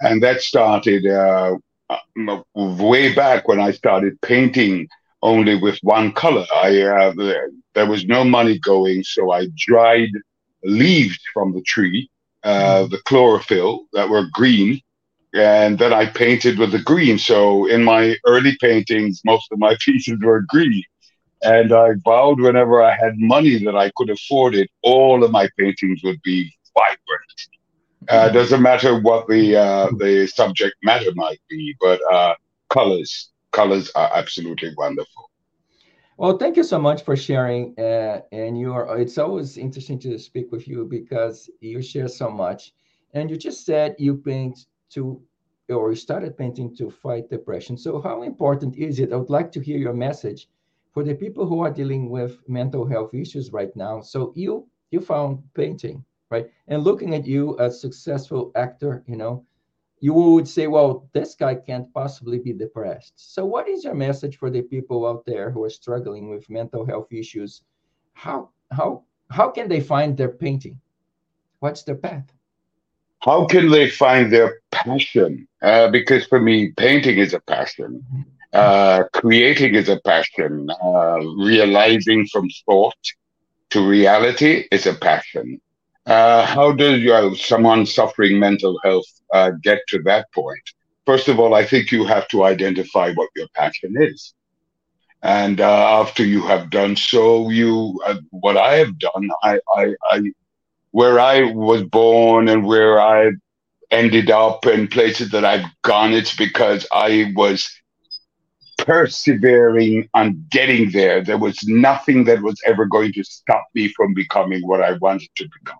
And 0.00 0.22
that 0.22 0.40
started 0.42 1.06
uh, 1.06 1.56
uh 1.88 2.42
way 2.54 3.14
back 3.14 3.48
when 3.48 3.60
I 3.60 3.70
started 3.70 4.20
painting 4.20 4.88
only 5.26 5.56
with 5.56 5.78
one 5.82 6.12
color. 6.12 6.46
I 6.54 6.82
uh, 6.82 7.12
there 7.74 7.86
was 7.86 8.06
no 8.06 8.24
money 8.24 8.58
going, 8.60 9.02
so 9.02 9.32
I 9.32 9.48
dried 9.56 10.10
leaves 10.62 11.18
from 11.34 11.52
the 11.52 11.62
tree, 11.62 12.08
uh, 12.44 12.84
mm. 12.84 12.90
the 12.90 13.02
chlorophyll 13.08 13.86
that 13.92 14.08
were 14.08 14.26
green, 14.32 14.80
and 15.34 15.78
then 15.78 15.92
I 15.92 16.06
painted 16.06 16.58
with 16.58 16.70
the 16.70 16.78
green. 16.78 17.18
So 17.18 17.66
in 17.66 17.82
my 17.82 18.16
early 18.24 18.56
paintings, 18.60 19.20
most 19.24 19.50
of 19.50 19.58
my 19.58 19.76
pieces 19.84 20.18
were 20.22 20.42
green. 20.48 20.84
And 21.42 21.72
I 21.72 21.88
vowed 22.04 22.40
whenever 22.40 22.82
I 22.82 22.96
had 22.96 23.18
money 23.18 23.62
that 23.64 23.76
I 23.76 23.90
could 23.96 24.10
afford 24.10 24.54
it, 24.54 24.70
all 24.82 25.22
of 25.22 25.30
my 25.30 25.48
paintings 25.58 26.00
would 26.02 26.22
be 26.22 26.50
vibrant. 26.74 27.38
Uh, 28.08 28.28
doesn't 28.30 28.62
matter 28.62 28.98
what 29.00 29.26
the 29.26 29.56
uh, 29.56 29.88
the 29.98 30.26
subject 30.28 30.76
matter 30.82 31.10
might 31.14 31.40
be, 31.50 31.74
but 31.80 32.00
uh, 32.12 32.34
colors 32.70 33.30
colors 33.52 33.90
are 33.94 34.10
absolutely 34.14 34.72
wonderful. 34.76 35.30
Well, 36.18 36.38
thank 36.38 36.56
you 36.56 36.64
so 36.64 36.78
much 36.78 37.02
for 37.02 37.14
sharing. 37.14 37.78
Uh, 37.78 38.22
and 38.32 38.58
you 38.58 38.72
are, 38.72 38.98
it's 38.98 39.18
always 39.18 39.58
interesting 39.58 39.98
to 40.00 40.18
speak 40.18 40.50
with 40.50 40.66
you 40.66 40.86
because 40.86 41.50
you 41.60 41.82
share 41.82 42.08
so 42.08 42.30
much. 42.30 42.72
And 43.12 43.30
you 43.30 43.36
just 43.36 43.66
said 43.66 43.96
you 43.98 44.16
paint 44.16 44.66
to, 44.90 45.20
or 45.68 45.90
you 45.90 45.96
started 45.96 46.38
painting 46.38 46.74
to 46.76 46.90
fight 46.90 47.28
depression. 47.28 47.76
So, 47.76 48.00
how 48.00 48.22
important 48.22 48.76
is 48.76 48.98
it? 48.98 49.12
I 49.12 49.16
would 49.16 49.30
like 49.30 49.52
to 49.52 49.60
hear 49.60 49.78
your 49.78 49.92
message 49.92 50.48
for 50.92 51.02
the 51.02 51.14
people 51.14 51.46
who 51.46 51.60
are 51.60 51.70
dealing 51.70 52.08
with 52.08 52.38
mental 52.48 52.86
health 52.86 53.12
issues 53.12 53.52
right 53.52 53.74
now. 53.76 54.00
So, 54.00 54.32
you 54.36 54.66
you 54.90 55.00
found 55.00 55.42
painting, 55.54 56.04
right? 56.30 56.46
And 56.68 56.84
looking 56.84 57.14
at 57.14 57.26
you 57.26 57.58
a 57.58 57.70
successful 57.70 58.52
actor, 58.54 59.02
you 59.06 59.16
know, 59.16 59.44
you 60.00 60.12
would 60.12 60.46
say, 60.46 60.66
well, 60.66 61.08
this 61.12 61.34
guy 61.34 61.54
can't 61.54 61.92
possibly 61.92 62.38
be 62.38 62.52
depressed. 62.52 63.14
So, 63.16 63.44
what 63.44 63.68
is 63.68 63.84
your 63.84 63.94
message 63.94 64.36
for 64.36 64.50
the 64.50 64.62
people 64.62 65.06
out 65.06 65.24
there 65.24 65.50
who 65.50 65.64
are 65.64 65.70
struggling 65.70 66.28
with 66.28 66.50
mental 66.50 66.84
health 66.84 67.12
issues? 67.12 67.62
How 68.12 68.50
how 68.70 69.04
how 69.30 69.50
can 69.50 69.68
they 69.68 69.80
find 69.80 70.16
their 70.16 70.28
painting? 70.28 70.80
What's 71.60 71.82
their 71.82 71.96
path? 71.96 72.32
How 73.20 73.46
can 73.46 73.70
they 73.70 73.88
find 73.88 74.32
their 74.32 74.60
passion? 74.70 75.48
Uh, 75.62 75.88
because 75.90 76.26
for 76.26 76.40
me, 76.40 76.72
painting 76.76 77.18
is 77.18 77.32
a 77.32 77.40
passion. 77.40 78.04
Mm-hmm. 78.12 78.22
Uh, 78.52 79.04
creating 79.12 79.74
is 79.74 79.88
a 79.88 80.00
passion. 80.04 80.70
Uh, 80.70 81.18
realizing 81.38 82.26
from 82.26 82.48
thought 82.66 82.94
to 83.70 83.86
reality 83.86 84.68
is 84.70 84.86
a 84.86 84.94
passion. 84.94 85.60
Uh, 86.06 86.46
how 86.46 86.72
does 86.72 87.00
you, 87.00 87.34
someone 87.36 87.84
suffering 87.86 88.38
mental 88.38 88.78
health 88.84 89.06
uh, 89.32 89.50
get 89.62 89.80
to 89.88 90.02
that 90.04 90.30
point? 90.32 90.62
First 91.04 91.28
of 91.28 91.38
all, 91.40 91.54
I 91.54 91.64
think 91.64 91.90
you 91.92 92.04
have 92.04 92.28
to 92.28 92.44
identify 92.44 93.12
what 93.12 93.30
your 93.36 93.48
passion 93.54 93.94
is. 93.98 94.34
And 95.22 95.60
uh, 95.60 96.00
after 96.00 96.24
you 96.24 96.42
have 96.42 96.70
done 96.70 96.96
so, 96.96 97.50
you 97.50 98.00
uh, 98.06 98.16
what 98.30 98.56
I 98.56 98.76
have 98.76 98.98
done, 98.98 99.28
I, 99.42 99.58
I, 99.76 99.94
I, 100.10 100.22
where 100.92 101.18
I 101.20 101.42
was 101.52 101.82
born 101.84 102.48
and 102.48 102.64
where 102.66 103.00
I 103.00 103.32
ended 103.90 104.30
up 104.30 104.66
and 104.66 104.90
places 104.90 105.30
that 105.30 105.44
I've 105.44 105.66
gone, 105.82 106.12
it's 106.12 106.36
because 106.36 106.86
I 106.92 107.32
was 107.36 107.68
persevering 108.78 110.08
on 110.14 110.46
getting 110.50 110.90
there. 110.92 111.22
There 111.22 111.38
was 111.38 111.58
nothing 111.66 112.24
that 112.24 112.42
was 112.42 112.60
ever 112.66 112.86
going 112.86 113.12
to 113.14 113.24
stop 113.24 113.64
me 113.74 113.88
from 113.88 114.14
becoming 114.14 114.66
what 114.66 114.82
I 114.82 114.92
wanted 114.94 115.30
to 115.36 115.48
become 115.60 115.78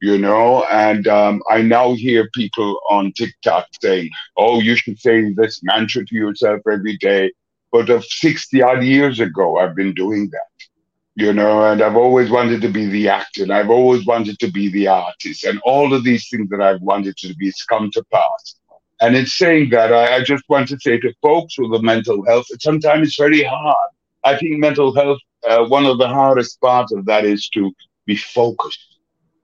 you 0.00 0.18
know 0.18 0.64
and 0.64 1.06
um, 1.06 1.42
i 1.48 1.60
now 1.60 1.92
hear 1.94 2.28
people 2.34 2.80
on 2.90 3.12
tiktok 3.12 3.66
saying 3.82 4.10
oh 4.36 4.60
you 4.60 4.74
should 4.74 4.98
say 4.98 5.32
this 5.32 5.60
mantra 5.62 6.04
to 6.06 6.14
yourself 6.14 6.60
every 6.70 6.96
day. 6.96 7.30
But 7.72 7.88
of 7.88 8.04
60 8.04 8.62
odd 8.62 8.82
years 8.82 9.20
ago 9.20 9.58
i've 9.58 9.76
been 9.76 9.94
doing 9.94 10.28
that 10.30 10.66
you 11.14 11.32
know 11.32 11.64
and 11.64 11.80
i've 11.82 11.96
always 11.96 12.28
wanted 12.28 12.60
to 12.62 12.68
be 12.68 12.86
the 12.86 13.08
actor 13.08 13.44
and 13.44 13.52
i've 13.52 13.70
always 13.70 14.04
wanted 14.06 14.38
to 14.40 14.50
be 14.50 14.70
the 14.72 14.88
artist 14.88 15.44
and 15.44 15.60
all 15.64 15.94
of 15.94 16.02
these 16.02 16.28
things 16.28 16.48
that 16.50 16.60
i've 16.60 16.80
wanted 16.80 17.16
to 17.18 17.34
be 17.36 17.46
has 17.46 17.62
come 17.62 17.90
to 17.92 18.02
pass. 18.12 18.56
And 19.02 19.16
in 19.16 19.24
saying 19.24 19.70
that 19.70 19.94
I, 19.94 20.16
I 20.16 20.24
just 20.24 20.44
want 20.48 20.68
to 20.68 20.78
say 20.80 20.98
to 20.98 21.14
folks 21.22 21.58
with 21.58 21.70
the 21.70 21.82
mental 21.82 22.24
health 22.26 22.46
sometimes 22.58 23.08
it's 23.08 23.16
very 23.16 23.42
hard. 23.44 23.90
I 24.24 24.36
think 24.36 24.58
mental 24.58 24.94
health 24.94 25.20
uh, 25.48 25.64
one 25.66 25.86
of 25.86 25.98
the 25.98 26.08
hardest 26.08 26.60
parts 26.60 26.92
of 26.92 27.06
that 27.06 27.24
is 27.24 27.48
to 27.50 27.72
be 28.06 28.16
focused 28.16 28.89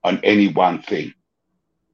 on 0.06 0.20
any 0.22 0.48
one 0.48 0.80
thing. 0.82 1.12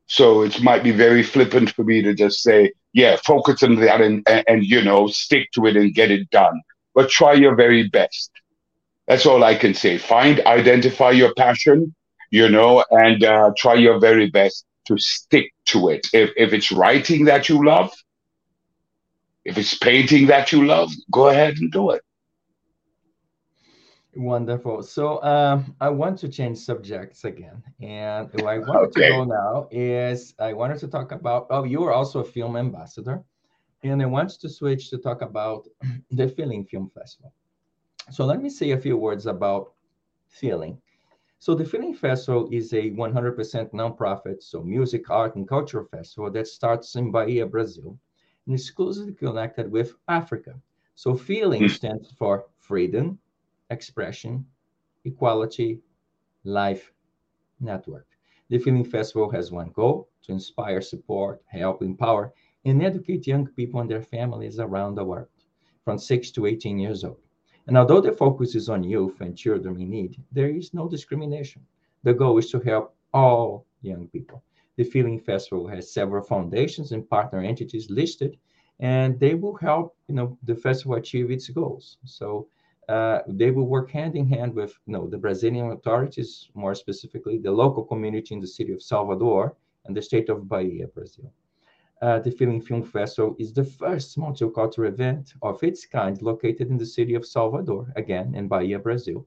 So 0.07 0.43
it 0.43 0.63
might 0.63 0.83
be 0.83 0.91
very 0.91 1.23
flippant 1.23 1.71
for 1.75 1.85
me 1.85 2.03
to 2.03 2.15
just 2.15 2.43
say, 2.43 2.73
yeah, 2.93 3.17
focus 3.25 3.63
on 3.63 3.77
that 3.77 4.01
and, 4.01 4.23
and, 4.29 4.45
and, 4.47 4.65
you 4.65 4.83
know, 4.83 5.07
stick 5.07 5.51
to 5.55 5.67
it 5.67 5.77
and 5.77 5.95
get 5.95 6.11
it 6.11 6.29
done. 6.31 6.61
But 6.95 7.09
try 7.09 7.33
your 7.33 7.55
very 7.55 7.89
best. 7.89 8.31
That's 9.09 9.25
all 9.25 9.43
I 9.43 9.55
can 9.55 9.75
say. 9.75 9.97
Find, 9.99 10.41
identify 10.47 11.11
your 11.13 11.33
passion, 11.35 11.95
you 12.31 12.49
know, 12.49 12.85
and 12.91 13.25
uh, 13.25 13.53
try 13.57 13.75
your 13.75 13.99
very 13.99 14.29
best 14.31 14.67
to 14.87 14.99
stick 14.99 15.53
to 15.67 15.89
it. 15.89 16.07
If, 16.13 16.31
if 16.37 16.53
it's 16.53 16.71
writing 16.71 17.25
that 17.25 17.49
you 17.49 17.65
love, 17.65 17.91
if 19.45 19.57
it's 19.57 19.77
painting 19.79 20.27
that 20.27 20.53
you 20.53 20.67
love, 20.67 20.93
go 21.11 21.29
ahead 21.29 21.57
and 21.57 21.73
do 21.73 21.91
it. 21.91 22.03
Wonderful. 24.15 24.83
So 24.83 25.23
um, 25.23 25.75
I 25.81 25.89
want 25.89 26.19
to 26.19 26.29
change 26.29 26.59
subjects 26.59 27.25
again, 27.25 27.63
and 27.81 28.29
where 28.35 28.55
I 28.55 28.59
wanted 28.59 28.89
okay. 28.89 29.09
to 29.09 29.09
go 29.09 29.25
now 29.25 29.69
is 29.71 30.35
I 30.39 30.53
wanted 30.53 30.79
to 30.81 30.89
talk 30.89 31.13
about. 31.13 31.47
Oh, 31.49 31.65
you 31.65 31.83
are 31.85 31.93
also 31.93 32.21
a 32.21 32.25
film 32.25 32.57
ambassador, 32.57 33.23
and 33.83 34.03
I 34.03 34.07
want 34.07 34.31
to 34.31 34.49
switch 34.51 34.91
to 34.91 34.99
talk 34.99 35.23
about 35.23 35.67
the 36.11 36.27
FeelN 36.27 36.69
Film 36.69 36.91
Festival. 36.95 37.33
So 38.11 38.27
let 38.27 38.43
me 38.43 38.51
say 38.51 38.73
a 38.73 38.79
few 38.79 38.99
words 38.99 39.27
about 39.27 39.73
FeelN. 40.31 40.77
So 41.39 41.55
the 41.55 41.65
FeelN 41.65 41.97
Festival 41.97 42.49
is 42.53 42.75
a 42.75 42.91
100% 42.91 43.73
nonprofit, 43.73 44.43
so 44.43 44.63
music, 44.63 45.09
art, 45.11 45.37
and 45.37 45.49
cultural 45.49 45.87
festival 45.87 46.31
that 46.33 46.47
starts 46.47 46.95
in 46.97 47.11
Bahia, 47.11 47.47
Brazil, 47.47 47.99
and 48.47 48.55
exclusively 48.55 49.15
connected 49.15 49.71
with 49.71 49.95
Africa. 50.07 50.55
So 50.97 51.15
FeelN 51.15 51.61
hmm. 51.61 51.67
stands 51.69 52.13
for 52.13 52.45
freedom, 52.59 53.19
expression, 53.73 54.47
equality, 55.05 55.81
life 56.45 56.93
network. 57.61 58.07
The 58.49 58.59
FeelN 58.59 58.87
Festival 58.87 59.31
has 59.31 59.51
one 59.51 59.71
goal 59.71 60.09
to 60.23 60.33
inspire, 60.33 60.81
support, 60.81 61.43
help, 61.47 61.83
empower, 61.83 62.33
and 62.65 62.83
educate 62.83 63.27
young 63.27 63.47
people 63.47 63.81
and 63.81 63.91
their 63.91 64.03
families 64.03 64.59
around 64.59 64.95
the 64.95 65.05
world 65.05 65.29
from 65.85 65.99
6 65.99 66.31
to 66.33 66.47
18 66.47 66.79
years 66.79 67.03
old. 67.05 67.19
And 67.67 67.79
although 67.79 68.01
the 68.01 68.13
focus 68.13 68.55
is 68.55 68.69
on 68.69 68.83
youth 68.83 69.21
and 69.21 69.37
children 69.37 69.81
in 69.81 69.91
need, 69.91 70.23
there 70.33 70.51
is 70.51 70.75
no 70.75 70.89
discrimination. 70.89 71.63
The 72.03 72.15
goal 72.15 72.39
is 72.39 72.51
to 72.51 72.61
help 72.61 72.95
all 73.15 73.67
young 73.83 74.09
people. 74.09 74.43
The 74.77 74.85
FeelN 74.85 75.23
Festival 75.23 75.69
has 75.69 75.93
several 75.93 76.25
foundations 76.25 76.93
and 76.93 77.09
partner 77.09 77.41
entities 77.41 77.91
listed, 77.91 78.39
and 78.81 79.19
they 79.21 79.35
will 79.35 79.55
help 79.55 79.97
you 80.09 80.15
know 80.15 80.37
the 80.43 80.55
festival 80.55 80.97
achieve 80.97 81.31
its 81.31 81.49
goals. 81.49 81.99
So 82.05 82.49
uh, 82.89 83.21
they 83.29 83.51
will 83.51 83.67
work 83.67 83.91
hand 83.91 84.17
in 84.17 84.27
hand 84.27 84.55
with 84.55 84.75
you 84.87 84.93
know, 84.93 85.07
the 85.07 85.19
Brazilian 85.19 85.71
authorities, 85.71 86.49
more 86.55 86.75
specifically 86.75 87.39
the 87.39 87.51
local 87.51 87.85
community 87.85 88.35
in 88.35 88.41
the 88.41 88.47
city 88.47 88.73
of 88.73 88.83
Salvador 88.83 89.57
and 89.85 89.97
the 89.97 90.03
state 90.03 90.29
of 90.29 90.49
Bahia, 90.49 90.87
Brazil. 90.89 91.33
Uh, 92.01 92.19
the 92.19 92.31
FeelN 92.31 92.65
Film 92.65 92.83
Festival 92.83 93.37
is 93.39 93.53
the 93.53 93.65
first 93.65 94.19
multicultural 94.19 94.89
event 94.89 95.35
of 95.43 95.63
its 95.63 95.87
kind 95.87 96.21
located 96.21 96.69
in 96.69 96.77
the 96.77 96.87
city 96.87 97.15
of 97.15 97.25
Salvador, 97.25 97.93
again 97.95 98.35
in 98.35 98.49
Bahia, 98.49 98.79
Brazil. 98.79 99.25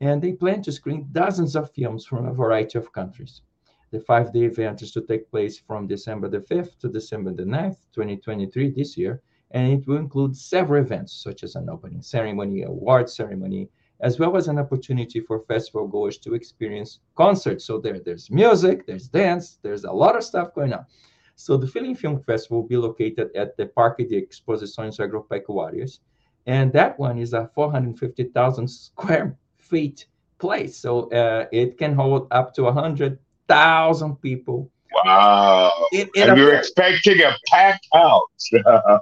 And 0.00 0.20
they 0.20 0.32
plan 0.32 0.62
to 0.62 0.72
screen 0.72 1.08
dozens 1.12 1.54
of 1.54 1.70
films 1.70 2.04
from 2.04 2.26
a 2.26 2.34
variety 2.34 2.78
of 2.78 2.92
countries. 2.92 3.42
The 3.90 4.00
five 4.00 4.32
day 4.32 4.44
event 4.44 4.82
is 4.82 4.92
to 4.92 5.00
take 5.00 5.30
place 5.30 5.58
from 5.58 5.86
December 5.86 6.28
the 6.28 6.40
5th 6.40 6.78
to 6.80 6.88
December 6.88 7.32
the 7.32 7.44
9th, 7.44 7.78
2023, 7.94 8.70
this 8.70 8.96
year, 8.98 9.22
and 9.50 9.72
it 9.72 9.86
will 9.86 9.96
include 9.96 10.36
several 10.36 10.82
events 10.82 11.12
such 11.12 11.42
as 11.42 11.54
an 11.54 11.68
opening 11.68 12.02
ceremony, 12.02 12.62
award 12.62 13.08
ceremony, 13.08 13.68
as 14.00 14.18
well 14.18 14.36
as 14.36 14.48
an 14.48 14.58
opportunity 14.58 15.20
for 15.20 15.40
festival 15.40 15.88
goers 15.88 16.18
to 16.18 16.34
experience 16.34 17.00
concerts. 17.16 17.64
So 17.64 17.78
there, 17.78 17.98
there's 17.98 18.30
music, 18.30 18.86
there's 18.86 19.08
dance, 19.08 19.58
there's 19.62 19.84
a 19.84 19.92
lot 19.92 20.16
of 20.16 20.22
stuff 20.22 20.54
going 20.54 20.72
on. 20.72 20.84
So 21.34 21.56
the 21.56 21.66
FeelN 21.66 21.96
Film 21.96 22.20
Festival 22.20 22.62
will 22.62 22.68
be 22.68 22.76
located 22.76 23.34
at 23.36 23.56
the 23.56 23.66
Parque 23.66 24.08
de 24.08 24.20
Exposições 24.20 24.98
Agropecuárias, 24.98 26.00
and 26.46 26.72
that 26.72 26.98
one 26.98 27.18
is 27.18 27.32
a 27.32 27.48
450,000 27.54 28.68
square 28.68 29.36
feet 29.56 30.06
place. 30.38 30.76
So 30.76 31.10
uh, 31.10 31.46
it 31.52 31.78
can 31.78 31.94
hold 31.94 32.26
up 32.30 32.54
to 32.54 32.64
100,000 32.64 34.16
people. 34.16 34.70
Wow. 35.04 35.86
In, 35.92 36.08
in 36.14 36.30
and 36.30 36.38
you're 36.38 36.54
expecting 36.54 37.20
a 37.20 37.36
packed 37.48 37.86
house. 37.92 38.22
Uh, 38.66 38.98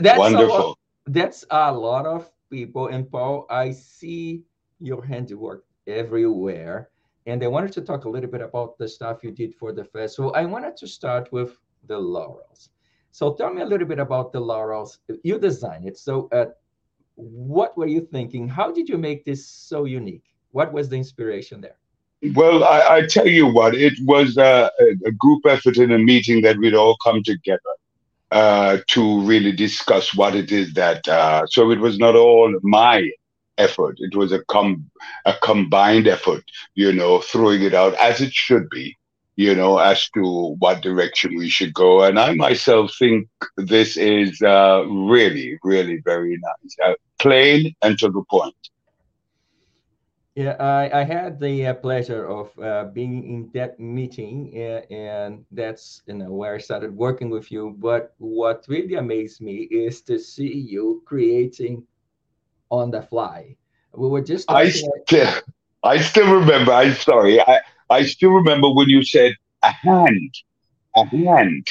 that's 0.00 0.18
Wonderful. 0.18 0.72
A, 1.06 1.10
that's 1.10 1.44
a 1.50 1.72
lot 1.72 2.06
of 2.06 2.30
people. 2.50 2.88
And 2.88 3.10
Paul, 3.10 3.46
I 3.50 3.70
see 3.70 4.42
your 4.80 5.04
handiwork 5.04 5.64
everywhere. 5.86 6.90
And 7.26 7.42
I 7.44 7.46
wanted 7.46 7.72
to 7.72 7.82
talk 7.82 8.04
a 8.04 8.08
little 8.08 8.30
bit 8.30 8.40
about 8.40 8.78
the 8.78 8.88
stuff 8.88 9.22
you 9.22 9.30
did 9.30 9.54
for 9.54 9.72
the 9.72 9.84
festival. 9.84 10.32
I 10.34 10.44
wanted 10.44 10.76
to 10.78 10.86
start 10.86 11.30
with 11.32 11.58
the 11.86 11.98
laurels. 11.98 12.70
So 13.12 13.34
tell 13.34 13.52
me 13.52 13.62
a 13.62 13.66
little 13.66 13.86
bit 13.86 13.98
about 13.98 14.32
the 14.32 14.40
laurels. 14.40 15.00
You 15.22 15.38
designed 15.38 15.86
it. 15.86 15.98
So 15.98 16.28
uh, 16.32 16.46
what 17.16 17.76
were 17.76 17.86
you 17.86 18.00
thinking? 18.00 18.48
How 18.48 18.70
did 18.70 18.88
you 18.88 18.96
make 18.96 19.24
this 19.24 19.46
so 19.46 19.84
unique? 19.84 20.24
What 20.52 20.72
was 20.72 20.88
the 20.88 20.96
inspiration 20.96 21.60
there? 21.60 21.76
Well, 22.34 22.64
I, 22.64 22.96
I 22.96 23.06
tell 23.06 23.28
you 23.28 23.46
what, 23.46 23.74
it 23.74 23.94
was 24.00 24.36
a, 24.36 24.70
a, 25.06 25.12
group 25.12 25.46
effort 25.46 25.76
in 25.76 25.92
a 25.92 25.98
meeting 25.98 26.42
that 26.42 26.58
we'd 26.58 26.74
all 26.74 26.96
come 27.04 27.22
together 27.22 27.60
uh, 28.32 28.78
to 28.88 29.20
really 29.22 29.52
discuss 29.52 30.14
what 30.14 30.34
it 30.34 30.50
is 30.50 30.74
that. 30.74 31.06
Uh, 31.06 31.46
so 31.46 31.70
it 31.70 31.78
was 31.78 31.98
not 31.98 32.16
all 32.16 32.52
my 32.62 33.08
effort. 33.56 33.96
It 34.00 34.16
was 34.16 34.32
a 34.32 34.42
com 34.44 34.90
a 35.26 35.34
combined 35.42 36.08
effort, 36.08 36.44
you 36.74 36.92
know, 36.92 37.20
throwing 37.20 37.62
it 37.62 37.74
out 37.74 37.94
as 37.94 38.20
it 38.20 38.32
should 38.32 38.68
be, 38.68 38.96
you 39.36 39.54
know, 39.54 39.78
as 39.78 40.08
to 40.10 40.56
what 40.58 40.82
direction 40.82 41.36
we 41.36 41.48
should 41.48 41.72
go. 41.72 42.02
And 42.02 42.18
I 42.18 42.34
myself 42.34 42.92
think 42.98 43.28
this 43.56 43.96
is 43.96 44.42
uh, 44.42 44.84
really, 44.88 45.58
really 45.62 45.98
very 46.04 46.36
nice, 46.36 46.76
uh, 46.84 46.94
plain 47.20 47.76
and 47.82 47.98
to 48.00 48.10
the 48.10 48.22
point. 48.28 48.56
Yeah, 50.38 50.54
I, 50.60 51.00
I 51.00 51.02
had 51.02 51.40
the 51.40 51.66
uh, 51.66 51.74
pleasure 51.74 52.24
of 52.28 52.56
uh, 52.60 52.84
being 52.94 53.24
in 53.26 53.50
that 53.54 53.80
meeting, 53.80 54.52
uh, 54.54 54.86
and 54.88 55.44
that's 55.50 56.02
you 56.06 56.14
know 56.14 56.30
where 56.30 56.54
I 56.54 56.58
started 56.58 56.94
working 56.96 57.28
with 57.28 57.50
you. 57.50 57.74
But 57.76 58.14
what 58.18 58.64
really 58.68 58.94
amazed 58.94 59.40
me 59.40 59.66
is 59.68 60.00
to 60.02 60.16
see 60.16 60.54
you 60.54 61.02
creating 61.06 61.82
on 62.70 62.92
the 62.92 63.02
fly. 63.02 63.56
We 63.92 64.06
were 64.08 64.20
just. 64.22 64.48
I 64.48 64.68
still, 64.70 65.34
I 65.82 65.98
still 65.98 66.32
remember. 66.32 66.70
I'm 66.72 66.94
sorry. 66.94 67.40
I 67.40 67.58
I 67.90 68.04
still 68.04 68.30
remember 68.30 68.70
when 68.70 68.88
you 68.88 69.02
said 69.02 69.32
a 69.64 69.72
hand, 69.72 70.34
a 70.94 71.04
hand, 71.04 71.66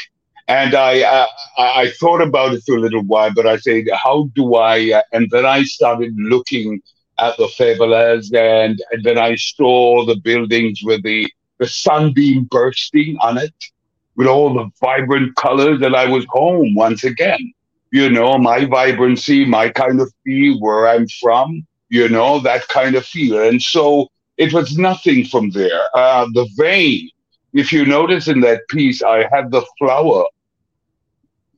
and 0.50 0.76
I 0.76 1.04
uh, 1.04 1.28
I 1.58 1.92
thought 2.02 2.22
about 2.22 2.52
it 2.52 2.64
for 2.66 2.76
a 2.76 2.82
little 2.82 3.04
while, 3.04 3.32
but 3.34 3.48
I 3.48 3.56
said, 3.60 3.86
how 3.94 4.30
do 4.36 4.56
I? 4.56 4.92
Uh, 4.92 5.04
and 5.14 5.30
then 5.32 5.46
I 5.46 5.64
started 5.64 6.12
looking 6.18 6.82
at 7.20 7.38
the 7.38 7.48
favelas, 7.48 8.34
and, 8.34 8.82
and 8.92 9.04
then 9.04 9.18
I 9.18 9.36
saw 9.36 10.06
the 10.06 10.16
buildings 10.16 10.82
with 10.84 11.04
the 11.04 11.32
the 11.60 11.68
sunbeam 11.68 12.44
bursting 12.44 13.18
on 13.20 13.40
it, 13.40 13.56
with 14.16 14.28
all 14.28 14.54
the 14.54 14.70
vibrant 14.80 15.36
colors, 15.38 15.82
and 15.82 15.96
I 15.96 16.08
was 16.08 16.24
home 16.30 16.76
once 16.76 17.04
again 17.04 17.54
you 17.92 18.10
know, 18.10 18.38
my 18.38 18.66
vibrancy, 18.66 19.46
my 19.46 19.70
kind 19.70 20.02
of 20.02 20.12
feel, 20.24 20.60
where 20.60 20.88
I'm 20.88 21.08
from, 21.08 21.66
you 21.90 22.10
know, 22.10 22.40
that 22.40 22.68
kind 22.68 22.96
of 22.96 23.06
feel. 23.06 23.42
And 23.48 23.62
so 23.62 24.10
it 24.38 24.54
was 24.54 24.78
nothing 24.78 25.26
from 25.26 25.52
there. 25.52 25.82
Uh, 25.94 26.28
the 26.34 26.48
vein, 26.58 27.10
if 27.54 27.72
you 27.72 27.86
notice 27.86 28.28
in 28.28 28.42
that 28.42 28.68
piece, 28.68 29.02
I 29.02 29.28
had 29.32 29.52
the 29.52 29.66
flower 29.80 30.26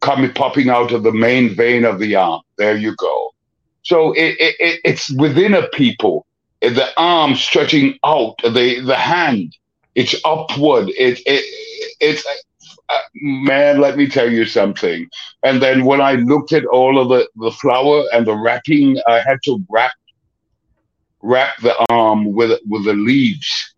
coming 0.02 0.32
popping 0.34 0.70
out 0.70 0.92
of 0.92 1.04
the 1.04 1.12
main 1.12 1.56
vein 1.56 1.84
of 1.84 2.00
the 2.00 2.16
arm. 2.16 2.42
There 2.58 2.78
you 2.78 2.96
go. 2.96 3.34
So 3.90 4.12
it, 4.12 4.36
it, 4.40 4.80
it's 4.86 5.10
within 5.14 5.56
a 5.56 5.68
people. 5.70 6.28
The 6.62 6.90
arm 6.96 7.34
stretching 7.34 7.98
out, 8.06 8.38
the 8.44 8.82
the 8.82 8.96
hand, 8.96 9.58
it's 9.96 10.14
upward. 10.24 10.90
It, 10.90 11.20
it 11.26 11.44
it's 12.00 12.24
man, 13.16 13.82
let 13.82 13.98
me 13.98 14.08
tell 14.08 14.30
you 14.30 14.46
something. 14.46 15.10
And 15.42 15.60
then 15.60 15.86
when 15.86 16.02
I 16.02 16.14
looked 16.14 16.54
at 16.54 16.66
all 16.66 17.02
of 17.02 17.10
the, 17.10 17.28
the 17.38 17.50
flower 17.50 18.04
and 18.14 18.28
the 18.28 18.36
wrapping, 18.36 19.00
I 19.08 19.22
had 19.22 19.40
to 19.46 19.58
wrap 19.70 19.94
wrap 21.24 21.58
the 21.64 21.76
arm 21.90 22.32
with 22.32 22.60
with 22.68 22.86
the 22.86 22.94
leaves. 22.94 23.74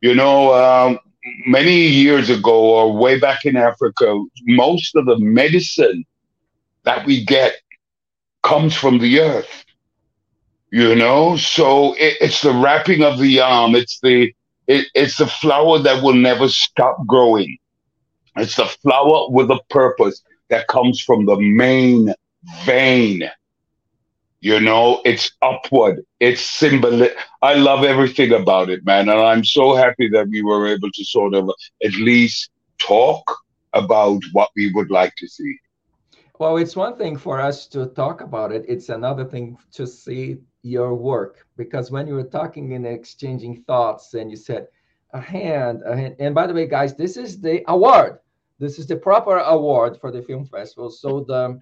You 0.00 0.14
know, 0.14 0.54
um, 0.54 1.00
many 1.44 1.88
years 1.88 2.30
ago 2.30 2.56
or 2.76 2.96
way 2.96 3.18
back 3.18 3.44
in 3.44 3.56
Africa, 3.56 4.16
most 4.44 4.94
of 4.94 5.06
the 5.06 5.18
medicine 5.18 6.04
that 6.84 7.04
we 7.04 7.24
get 7.24 7.56
comes 8.46 8.74
from 8.76 8.98
the 9.00 9.20
earth. 9.20 9.66
You 10.72 10.94
know, 10.96 11.36
so 11.36 11.94
it, 11.94 12.18
it's 12.20 12.42
the 12.42 12.52
wrapping 12.52 13.02
of 13.02 13.18
the 13.18 13.40
arm. 13.40 13.74
It's 13.74 14.00
the 14.00 14.34
it, 14.68 14.86
it's 14.94 15.18
the 15.18 15.26
flower 15.26 15.78
that 15.80 16.02
will 16.02 16.14
never 16.14 16.48
stop 16.48 17.06
growing 17.06 17.58
it's 18.36 18.56
the 18.56 18.66
flower 18.66 19.30
with 19.30 19.50
a 19.50 19.60
purpose 19.70 20.22
that 20.50 20.68
comes 20.68 21.00
from 21.00 21.26
the 21.26 21.36
main 21.36 22.14
vein. 22.64 23.22
You 24.40 24.60
know, 24.60 25.00
it's 25.04 25.32
upward. 25.42 26.04
It's 26.20 26.42
symbolic. 26.42 27.16
I 27.42 27.54
love 27.54 27.84
everything 27.84 28.32
about 28.32 28.70
it, 28.70 28.84
man. 28.84 29.08
And 29.08 29.20
I'm 29.20 29.44
so 29.44 29.74
happy 29.74 30.08
that 30.10 30.28
we 30.28 30.42
were 30.42 30.68
able 30.68 30.90
to 30.92 31.04
sort 31.04 31.34
of 31.34 31.50
at 31.84 31.94
least 31.94 32.50
talk 32.78 33.38
about 33.72 34.22
what 34.32 34.50
we 34.54 34.72
would 34.72 34.90
like 34.90 35.14
to 35.16 35.28
see. 35.28 35.58
Well, 36.38 36.56
it's 36.58 36.76
one 36.76 36.96
thing 36.96 37.16
for 37.16 37.40
us 37.40 37.66
to 37.68 37.86
talk 37.86 38.20
about 38.20 38.52
it. 38.52 38.64
It's 38.68 38.88
another 38.88 39.24
thing 39.24 39.56
to 39.72 39.86
see 39.86 40.38
your 40.62 40.94
work 40.94 41.46
because 41.56 41.90
when 41.90 42.06
you 42.06 42.14
were 42.14 42.24
talking 42.24 42.74
and 42.74 42.86
exchanging 42.86 43.62
thoughts 43.62 44.14
and 44.14 44.30
you 44.30 44.36
said 44.36 44.68
a 45.12 45.20
hand, 45.20 45.82
a 45.86 45.96
hand. 45.96 46.16
And 46.18 46.34
by 46.34 46.46
the 46.46 46.54
way, 46.54 46.66
guys, 46.66 46.94
this 46.94 47.16
is 47.16 47.40
the 47.40 47.62
award 47.68 48.18
this 48.58 48.78
is 48.78 48.86
the 48.86 48.96
proper 48.96 49.38
award 49.38 49.98
for 50.00 50.10
the 50.10 50.22
film 50.22 50.46
festival. 50.46 50.90
So 50.90 51.20
the 51.20 51.60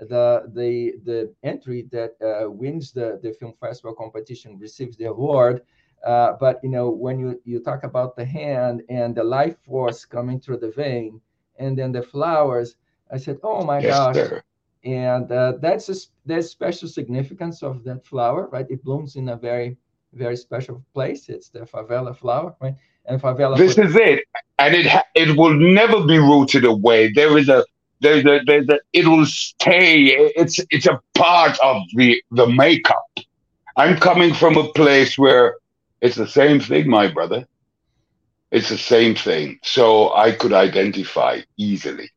the 0.00 0.50
the 0.54 0.94
the 1.04 1.34
entry 1.42 1.86
that 1.92 2.14
uh, 2.22 2.50
wins 2.50 2.92
the 2.92 3.20
the 3.22 3.32
film 3.34 3.54
festival 3.60 3.94
competition 3.94 4.58
receives 4.58 4.96
the 4.96 5.04
award. 5.04 5.62
Uh, 6.04 6.32
but 6.40 6.60
you 6.62 6.70
know 6.70 6.88
when 6.88 7.18
you 7.18 7.40
you 7.44 7.60
talk 7.60 7.84
about 7.84 8.16
the 8.16 8.24
hand 8.24 8.82
and 8.88 9.14
the 9.14 9.24
life 9.24 9.58
force 9.58 10.04
coming 10.04 10.40
through 10.40 10.58
the 10.58 10.70
vein, 10.70 11.20
and 11.58 11.76
then 11.76 11.92
the 11.92 12.02
flowers, 12.02 12.76
I 13.12 13.18
said, 13.18 13.38
oh 13.42 13.64
my 13.64 13.80
yes, 13.80 13.96
gosh. 13.96 14.16
Sir. 14.16 14.42
And 14.82 15.30
uh, 15.30 15.54
that's 15.60 15.88
a, 15.90 15.94
there's 16.24 16.50
special 16.50 16.88
significance 16.88 17.62
of 17.62 17.84
that 17.84 18.06
flower, 18.06 18.48
right? 18.50 18.66
It 18.70 18.82
blooms 18.82 19.16
in 19.16 19.28
a 19.28 19.36
very 19.36 19.76
very 20.12 20.36
special 20.36 20.82
place. 20.94 21.28
It's 21.28 21.50
the 21.50 21.60
favela 21.60 22.16
flower, 22.16 22.54
right? 22.60 22.74
And 23.06 23.20
favela. 23.20 23.56
This 23.56 23.78
is 23.78 23.94
it 23.94 24.24
and 24.58 24.74
it 24.74 24.86
ha- 24.86 25.04
it 25.14 25.36
will 25.36 25.54
never 25.54 26.04
be 26.06 26.18
rooted 26.18 26.64
away. 26.64 27.12
There 27.12 27.36
is 27.38 27.48
a 27.48 27.64
there's 28.00 28.24
a 28.24 28.40
there's 28.46 28.68
a 28.68 28.78
it 28.92 29.06
will 29.06 29.26
stay. 29.26 30.06
It's 30.36 30.58
it's 30.70 30.86
a 30.86 31.00
part 31.14 31.58
of 31.62 31.82
the 31.94 32.22
the 32.30 32.46
makeup. 32.46 33.04
I'm 33.76 33.96
coming 33.98 34.34
from 34.34 34.56
a 34.56 34.70
place 34.72 35.16
where 35.16 35.56
it's 36.00 36.16
the 36.16 36.28
same 36.28 36.60
thing, 36.60 36.88
my 36.88 37.08
brother. 37.08 37.46
It's 38.50 38.68
the 38.68 38.78
same 38.78 39.14
thing. 39.14 39.58
So 39.62 40.12
I 40.14 40.32
could 40.32 40.52
identify 40.52 41.40
easily. 41.56 42.10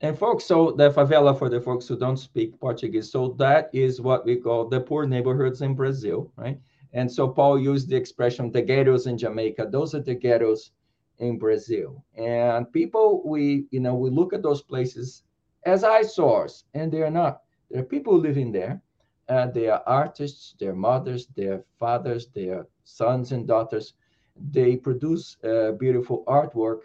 And 0.00 0.18
folks, 0.18 0.44
so 0.44 0.72
the 0.72 0.90
favela 0.90 1.38
for 1.38 1.48
the 1.48 1.60
folks 1.60 1.86
who 1.86 1.96
don't 1.96 2.16
speak 2.16 2.58
Portuguese, 2.60 3.10
so 3.10 3.28
that 3.38 3.70
is 3.72 4.00
what 4.00 4.26
we 4.26 4.36
call 4.36 4.68
the 4.68 4.80
poor 4.80 5.06
neighborhoods 5.06 5.62
in 5.62 5.74
Brazil, 5.74 6.30
right? 6.36 6.60
And 6.92 7.10
so 7.10 7.28
Paul 7.28 7.58
used 7.58 7.88
the 7.88 7.96
expression 7.96 8.50
the 8.50 8.62
ghettos 8.62 9.06
in 9.06 9.16
Jamaica. 9.16 9.68
Those 9.70 9.94
are 9.94 10.00
the 10.00 10.14
ghettos 10.14 10.72
in 11.18 11.38
Brazil. 11.38 12.04
And 12.16 12.70
people, 12.72 13.22
we, 13.24 13.66
you 13.70 13.80
know, 13.80 13.94
we 13.94 14.10
look 14.10 14.32
at 14.32 14.42
those 14.42 14.62
places 14.62 15.22
as 15.64 15.84
eyesores, 15.84 16.64
and 16.74 16.92
they 16.92 17.02
are 17.02 17.10
not. 17.10 17.42
There 17.70 17.80
are 17.80 17.84
people 17.84 18.18
living 18.18 18.52
there. 18.52 18.82
Uh, 19.28 19.46
they 19.46 19.68
are 19.68 19.82
artists, 19.86 20.54
their 20.58 20.74
mothers, 20.74 21.26
their 21.28 21.64
fathers, 21.78 22.26
their 22.28 22.66
sons 22.84 23.32
and 23.32 23.46
daughters. 23.46 23.94
They 24.50 24.76
produce 24.76 25.36
uh, 25.44 25.72
beautiful 25.72 26.24
artwork, 26.26 26.80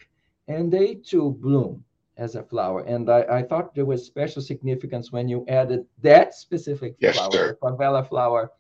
and 0.48 0.72
they 0.72 0.96
too 0.96 1.32
bloom 1.32 1.84
as 2.20 2.36
a 2.36 2.44
flower. 2.44 2.82
And 2.82 3.10
I, 3.10 3.22
I 3.40 3.44
thought 3.44 3.76
there 3.76 3.86
was 3.86 4.06
special 4.06 4.42
significance 4.44 5.12
when 5.12 5.30
you 5.30 5.46
added 5.48 5.86
that 6.04 6.36
specific 6.36 6.98
yes, 7.00 7.16
flower, 7.18 7.32
sir. 7.32 7.48
the 7.48 7.56
favela 7.68 8.08
flower, 8.08 8.52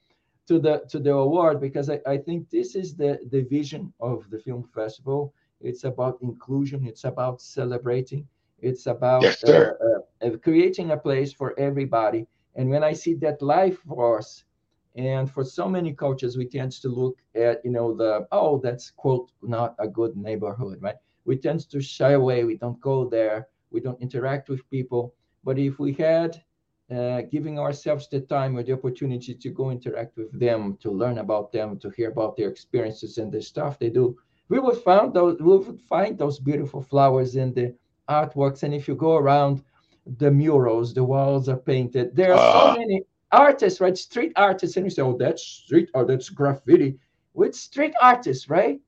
to 0.47 0.59
the 0.59 0.83
to 0.89 0.99
the 0.99 1.13
award 1.13 1.61
because 1.61 1.89
I, 1.89 1.99
I 2.07 2.17
think 2.17 2.49
this 2.49 2.75
is 2.75 2.95
the 2.95 3.19
the 3.31 3.41
vision 3.43 3.93
of 3.99 4.29
the 4.31 4.39
film 4.39 4.63
festival. 4.63 5.33
It's 5.61 5.83
about 5.83 6.21
inclusion. 6.21 6.85
It's 6.87 7.03
about 7.05 7.41
celebrating. 7.41 8.27
It's 8.59 8.87
about 8.87 9.23
yes, 9.23 9.43
uh, 9.43 9.73
uh, 10.25 10.37
creating 10.43 10.91
a 10.91 10.97
place 10.97 11.33
for 11.33 11.57
everybody. 11.59 12.27
And 12.55 12.69
when 12.69 12.83
I 12.83 12.93
see 12.93 13.13
that 13.15 13.41
life 13.41 13.79
force, 13.79 14.45
and 14.95 15.29
for 15.31 15.43
so 15.43 15.67
many 15.69 15.93
cultures, 15.93 16.37
we 16.37 16.47
tend 16.47 16.71
to 16.81 16.89
look 16.89 17.17
at 17.35 17.63
you 17.63 17.71
know 17.71 17.93
the 17.95 18.27
oh 18.31 18.59
that's 18.59 18.91
quote 18.91 19.31
not 19.41 19.75
a 19.79 19.87
good 19.87 20.15
neighborhood, 20.17 20.79
right? 20.81 20.97
We 21.29 21.37
tend 21.37 21.69
to 21.69 21.79
shy 21.79 22.13
away. 22.13 22.43
We 22.43 22.57
don't 22.57 22.81
go 22.81 23.07
there. 23.07 23.49
We 23.69 23.81
don't 23.81 24.01
interact 24.01 24.49
with 24.49 24.67
people. 24.71 25.13
But 25.43 25.59
if 25.59 25.77
we 25.77 25.93
had 25.93 26.41
uh, 26.89 27.21
giving 27.21 27.59
ourselves 27.59 28.07
the 28.07 28.21
time 28.21 28.57
or 28.57 28.63
the 28.63 28.73
opportunity 28.73 29.35
to 29.35 29.49
go 29.51 29.69
interact 29.69 30.17
with 30.17 30.31
them, 30.39 30.75
to 30.81 30.89
learn 30.89 31.19
about 31.19 31.51
them, 31.51 31.77
to 31.81 31.91
hear 31.91 32.09
about 32.09 32.35
their 32.35 32.49
experiences 32.49 33.19
and 33.19 33.31
the 33.31 33.43
stuff 33.43 33.77
they 33.77 33.91
do, 33.91 34.17
we 34.47 34.57
would 34.57 34.77
find 34.77 35.13
those 35.13 35.37
we 35.39 35.55
would 35.55 35.79
find 35.87 36.17
those 36.17 36.39
beautiful 36.39 36.81
flowers 36.81 37.35
in 37.35 37.53
the 37.53 37.75
artworks. 38.09 38.63
And 38.63 38.73
if 38.73 38.87
you 38.87 38.95
go 38.95 39.15
around 39.15 39.61
the 40.17 40.31
murals, 40.31 40.95
the 40.95 41.03
walls 41.03 41.47
are 41.47 41.61
painted. 41.73 42.15
There 42.15 42.33
are 42.33 42.39
uh, 42.39 42.53
so 42.53 42.59
ah. 42.69 42.75
many 42.75 43.03
artists, 43.31 43.79
right? 43.79 43.95
Street 43.95 44.33
artists, 44.35 44.77
and 44.77 44.85
you 44.87 44.89
say, 44.89 45.03
"Oh, 45.03 45.15
that's 45.15 45.43
street 45.43 45.91
or 45.93 46.05
that's 46.05 46.29
graffiti." 46.29 46.97
With 47.35 47.53
street 47.53 47.93
artists, 48.01 48.49
right? 48.49 48.81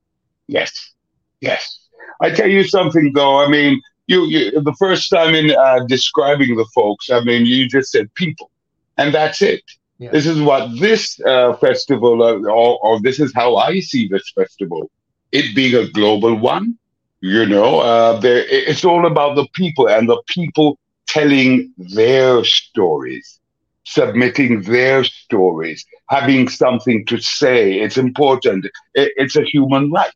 Yes, 0.48 0.96
yes. 1.40 1.81
I 2.22 2.30
tell 2.30 2.50
you 2.50 2.64
something 2.64 3.12
though. 3.14 3.44
I 3.44 3.48
mean, 3.50 3.82
you, 4.08 4.26
you 4.26 4.62
the 4.62 4.76
first 4.78 5.10
time 5.10 5.34
in 5.36 5.52
uh, 5.52 5.86
describing 5.88 6.56
the 6.56 6.66
folks, 6.74 7.10
I 7.10 7.22
mean, 7.22 7.46
you 7.46 7.68
just 7.68 7.92
said 7.92 8.14
people, 8.14 8.50
and 8.98 9.14
that's 9.14 9.42
it. 9.42 9.64
Yeah. 9.98 10.12
This 10.12 10.26
is 10.26 10.42
what 10.42 10.80
this 10.80 11.20
uh, 11.22 11.54
festival, 11.58 12.24
uh, 12.24 12.50
or, 12.50 12.80
or, 12.82 13.00
this 13.02 13.20
is 13.20 13.32
how 13.36 13.56
I 13.58 13.80
see 13.82 14.08
this 14.08 14.32
festival. 14.34 14.90
It 15.32 15.56
being 15.56 15.76
a 15.76 15.90
global 15.92 16.36
one, 16.36 16.78
you 17.22 17.46
know, 17.46 17.82
uh, 17.82 18.20
there, 18.20 18.44
it's 18.48 18.84
all 18.84 19.06
about 19.06 19.36
the 19.36 19.48
people 19.54 19.88
and 19.88 20.10
the 20.10 20.22
people 20.28 20.80
telling 21.08 21.72
their 21.78 22.44
stories, 22.44 23.40
submitting 23.84 24.64
their 24.64 25.04
stories, 25.04 25.86
having 26.10 26.50
something 26.50 27.06
to 27.06 27.22
say. 27.22 27.80
It's 27.80 27.98
important. 27.98 28.66
It, 28.96 29.14
it's 29.16 29.36
a 29.36 29.44
human 29.44 29.92
right 29.92 30.12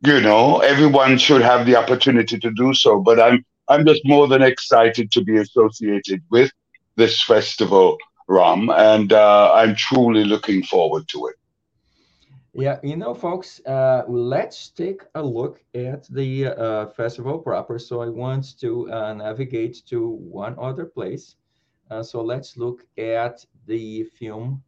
you 0.00 0.20
know, 0.20 0.58
everyone 0.58 1.18
should 1.18 1.42
have 1.42 1.66
the 1.66 1.76
opportunity 1.76 2.38
to 2.38 2.50
do 2.50 2.74
so. 2.74 3.00
But 3.00 3.20
I'm 3.20 3.44
I'm 3.68 3.84
just 3.86 4.02
more 4.04 4.26
than 4.28 4.42
excited 4.42 5.10
to 5.12 5.22
be 5.22 5.36
associated 5.36 6.22
with 6.30 6.50
this 6.96 7.22
festival, 7.22 7.98
Ram, 8.26 8.70
and 8.70 9.12
uh, 9.12 9.52
I'm 9.52 9.74
truly 9.74 10.24
looking 10.24 10.62
forward 10.62 11.06
to 11.08 11.26
it. 11.26 11.36
Yeah, 12.54 12.78
you 12.82 12.96
know, 12.96 13.14
folks, 13.14 13.60
uh, 13.66 14.02
let's 14.08 14.70
take 14.70 15.02
a 15.14 15.22
look 15.22 15.62
at 15.74 16.08
the 16.08 16.46
uh, 16.46 16.86
festival 16.86 17.38
proper. 17.38 17.78
So 17.78 18.00
I 18.00 18.08
want 18.08 18.58
to 18.60 18.90
uh, 18.90 19.14
navigate 19.14 19.82
to 19.86 20.08
one 20.08 20.56
other 20.58 20.84
place. 20.84 21.36
Uh, 21.90 22.02
so 22.02 22.20
let's 22.22 22.56
look 22.56 22.84
at 22.96 23.44
the 23.66 24.04
Film 24.18 24.62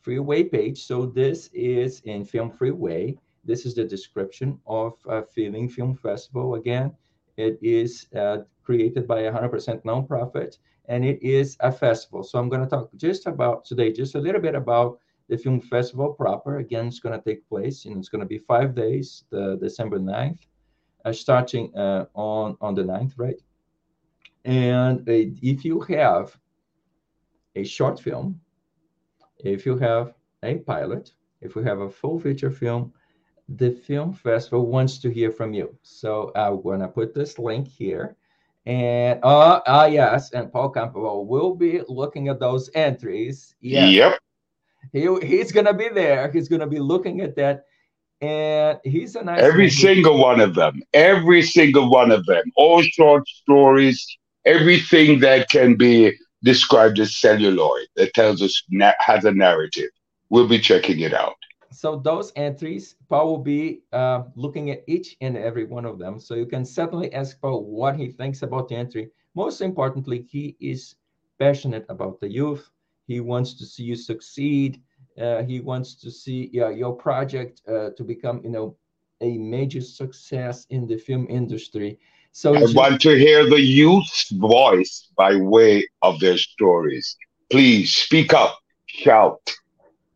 Freeway 0.00 0.42
page. 0.42 0.82
So 0.84 1.06
this 1.06 1.48
is 1.52 2.00
in 2.00 2.24
Film 2.24 2.50
Freeway. 2.50 3.16
This 3.48 3.64
is 3.64 3.74
the 3.74 3.84
description 3.84 4.60
of 4.66 4.92
uh, 5.08 5.22
FeelN 5.34 5.72
Film 5.72 5.94
Festival. 5.96 6.56
Again, 6.56 6.92
it 7.38 7.58
is 7.62 8.06
uh, 8.14 8.42
created 8.62 9.08
by 9.08 9.20
a 9.20 9.32
100% 9.32 9.82
nonprofit, 9.84 10.58
and 10.90 11.02
it 11.02 11.18
is 11.22 11.56
a 11.60 11.72
festival. 11.72 12.22
So 12.22 12.38
I'm 12.38 12.50
going 12.50 12.60
to 12.60 12.68
talk 12.68 12.90
just 12.96 13.26
about 13.26 13.64
today, 13.64 13.90
just 13.90 14.16
a 14.16 14.20
little 14.20 14.42
bit 14.42 14.54
about 14.54 15.00
the 15.30 15.38
film 15.38 15.62
festival 15.62 16.12
proper. 16.12 16.58
Again, 16.58 16.88
it's 16.88 17.00
going 17.00 17.18
to 17.18 17.24
take 17.24 17.48
place, 17.48 17.86
and 17.86 17.96
it's 17.96 18.10
going 18.10 18.20
to 18.20 18.26
be 18.26 18.36
five 18.36 18.74
days, 18.74 19.24
the 19.30 19.56
December 19.56 19.98
9th, 19.98 20.40
uh, 21.06 21.12
starting 21.12 21.74
uh, 21.74 22.04
on 22.12 22.58
on 22.60 22.74
the 22.74 22.82
9th, 22.82 23.14
right? 23.16 23.40
And 24.44 25.00
uh, 25.08 25.24
if 25.40 25.64
you 25.64 25.80
have 25.96 26.36
a 27.56 27.64
short 27.64 27.98
film, 27.98 28.40
if 29.38 29.64
you 29.64 29.78
have 29.78 30.12
a 30.42 30.56
pilot, 30.56 31.12
if 31.40 31.56
you 31.56 31.62
have 31.62 31.80
a 31.80 31.88
full 31.88 32.20
feature 32.20 32.50
film, 32.50 32.92
the 33.48 33.70
film 33.70 34.12
festival 34.12 34.66
wants 34.66 34.98
to 34.98 35.10
hear 35.10 35.30
from 35.30 35.52
you. 35.52 35.74
So 35.82 36.32
I'm 36.34 36.60
gonna 36.62 36.88
put 36.88 37.14
this 37.14 37.38
link 37.38 37.66
here. 37.66 38.16
And 38.66 39.20
uh, 39.22 39.60
uh 39.66 39.88
yes, 39.90 40.32
and 40.32 40.52
Paul 40.52 40.70
Campbell 40.70 41.26
will 41.26 41.54
be 41.54 41.80
looking 41.88 42.28
at 42.28 42.40
those 42.40 42.70
entries. 42.74 43.54
Yes. 43.60 43.92
Yep. 43.92 44.18
He, 44.92 45.26
he's 45.26 45.52
gonna 45.52 45.72
be 45.72 45.88
there. 45.88 46.30
He's 46.30 46.48
gonna 46.48 46.66
be 46.66 46.78
looking 46.78 47.20
at 47.22 47.36
that. 47.36 47.64
And 48.20 48.78
he's 48.84 49.14
a 49.16 49.22
nice 49.22 49.40
every 49.40 49.70
single 49.70 50.18
one 50.18 50.40
of 50.40 50.54
them, 50.54 50.82
every 50.92 51.40
single 51.40 51.88
one 51.88 52.10
of 52.10 52.26
them, 52.26 52.42
all 52.56 52.82
short 52.82 53.26
stories, 53.28 54.04
everything 54.44 55.20
that 55.20 55.48
can 55.48 55.76
be 55.76 56.12
described 56.42 56.98
as 56.98 57.16
celluloid 57.16 57.86
that 57.96 58.12
tells 58.14 58.42
us 58.42 58.62
has 58.98 59.24
a 59.24 59.32
narrative. 59.32 59.90
We'll 60.30 60.48
be 60.48 60.58
checking 60.58 61.00
it 61.00 61.14
out 61.14 61.36
so 61.78 61.94
those 61.94 62.32
entries, 62.34 62.96
Paul 63.08 63.26
will 63.28 63.44
be 63.44 63.82
uh, 63.92 64.24
looking 64.34 64.72
at 64.72 64.82
each 64.88 65.16
and 65.20 65.36
every 65.36 65.64
one 65.64 65.84
of 65.84 65.96
them. 65.96 66.18
So 66.18 66.34
you 66.34 66.44
can 66.44 66.64
certainly 66.64 67.14
ask 67.14 67.40
Paul 67.40 67.62
what 67.62 67.94
he 67.94 68.08
thinks 68.08 68.42
about 68.42 68.66
the 68.66 68.74
entry. 68.74 69.10
Most 69.36 69.60
importantly, 69.60 70.26
he 70.28 70.56
is 70.58 70.96
passionate 71.38 71.86
about 71.88 72.18
the 72.18 72.28
youth. 72.28 72.68
He 73.06 73.20
wants 73.20 73.54
to 73.54 73.64
see 73.64 73.84
you 73.84 73.94
succeed. 73.94 74.82
Uh, 75.16 75.44
he 75.44 75.60
wants 75.60 75.94
to 76.02 76.10
see 76.10 76.50
yeah, 76.52 76.70
your 76.70 76.96
project 76.96 77.62
uh, 77.68 77.90
to 77.96 78.02
become, 78.02 78.40
you 78.42 78.50
know, 78.50 78.76
a 79.20 79.38
major 79.38 79.80
success 79.80 80.66
in 80.70 80.88
the 80.88 80.96
film 80.96 81.28
industry. 81.30 81.96
So 82.32 82.56
I 82.56 82.58
just, 82.58 82.74
want 82.74 83.00
to 83.02 83.16
hear 83.16 83.48
the 83.48 83.60
youth's 83.60 84.32
voice 84.32 85.12
by 85.16 85.36
way 85.36 85.86
of 86.02 86.18
their 86.18 86.38
stories. 86.38 87.16
Please 87.50 87.94
speak 87.94 88.34
up, 88.34 88.58
shout 88.86 89.38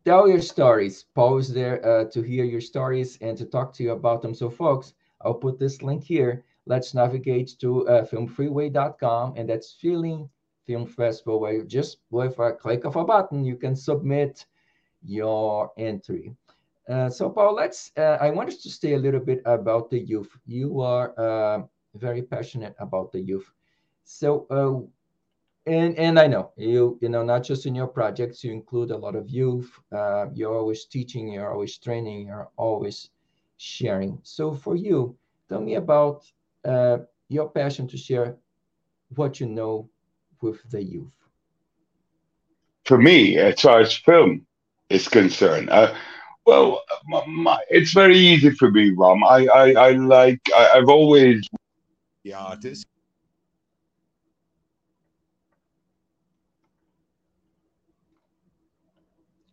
tell 0.05 0.27
your 0.27 0.41
stories. 0.41 1.05
Pause 1.15 1.53
there 1.53 1.85
uh, 1.85 2.05
to 2.05 2.21
hear 2.21 2.45
your 2.45 2.61
stories 2.61 3.17
and 3.21 3.37
to 3.37 3.45
talk 3.45 3.73
to 3.73 3.83
you 3.83 3.91
about 3.91 4.21
them. 4.21 4.33
So, 4.33 4.49
folks, 4.49 4.93
I'll 5.21 5.33
put 5.33 5.59
this 5.59 5.81
link 5.81 6.03
here. 6.03 6.43
Let's 6.65 6.93
navigate 6.93 7.55
to 7.59 7.87
uh, 7.87 8.05
filmfreeway.com, 8.05 9.33
and 9.35 9.49
that's 9.49 9.75
FeelN 9.81 10.29
Film 10.65 10.85
Festival, 10.85 11.39
where 11.39 11.53
you 11.53 11.65
just 11.65 11.97
with 12.09 12.39
a 12.39 12.53
click 12.53 12.85
of 12.85 12.95
a 12.95 13.03
button, 13.03 13.43
you 13.43 13.57
can 13.57 13.75
submit 13.75 14.45
your 15.03 15.71
entry. 15.77 16.35
Uh, 16.87 17.09
so, 17.09 17.29
Paul, 17.29 17.55
let's. 17.55 17.91
Uh, 17.97 18.17
I 18.19 18.29
wanted 18.29 18.61
to 18.61 18.69
stay 18.69 18.93
a 18.93 18.99
little 18.99 19.19
bit 19.19 19.41
about 19.45 19.89
the 19.89 19.99
youth. 19.99 20.37
You 20.45 20.81
are 20.81 21.13
uh, 21.17 21.63
very 21.95 22.21
passionate 22.21 22.75
about 22.79 23.11
the 23.11 23.19
youth. 23.19 23.49
So, 24.03 24.47
uh, 24.49 24.87
and 25.65 25.97
and 25.97 26.19
I 26.19 26.27
know 26.27 26.51
you 26.57 26.97
you 27.01 27.09
know 27.09 27.23
not 27.23 27.43
just 27.43 27.65
in 27.65 27.75
your 27.75 27.87
projects 27.87 28.43
you 28.43 28.51
include 28.51 28.91
a 28.91 28.97
lot 28.97 29.15
of 29.15 29.29
youth. 29.29 29.71
Uh, 29.91 30.27
you're 30.33 30.57
always 30.57 30.85
teaching, 30.85 31.29
you're 31.29 31.51
always 31.51 31.77
training, 31.77 32.27
you're 32.27 32.49
always 32.57 33.09
sharing. 33.57 34.19
So 34.23 34.53
for 34.53 34.75
you, 34.75 35.15
tell 35.49 35.61
me 35.61 35.75
about 35.75 36.25
uh, 36.65 36.97
your 37.29 37.49
passion 37.49 37.87
to 37.87 37.97
share 37.97 38.35
what 39.15 39.39
you 39.39 39.47
know 39.47 39.89
with 40.41 40.59
the 40.69 40.83
youth. 40.83 41.13
For 42.85 42.97
me, 42.97 43.37
as 43.37 43.61
far 43.61 43.79
as 43.79 43.93
film 43.93 44.45
is 44.89 45.07
concerned, 45.07 45.69
uh, 45.69 45.95
well, 46.45 46.81
my, 47.05 47.25
my, 47.25 47.59
it's 47.69 47.93
very 47.93 48.17
easy 48.17 48.49
for 48.49 48.69
me, 48.69 48.91
Ram. 48.97 49.23
I 49.23 49.47
I, 49.47 49.71
I 49.71 49.91
like 49.91 50.41
I, 50.53 50.71
I've 50.75 50.89
always 50.89 51.47
the 52.25 52.33
artist 52.33 52.87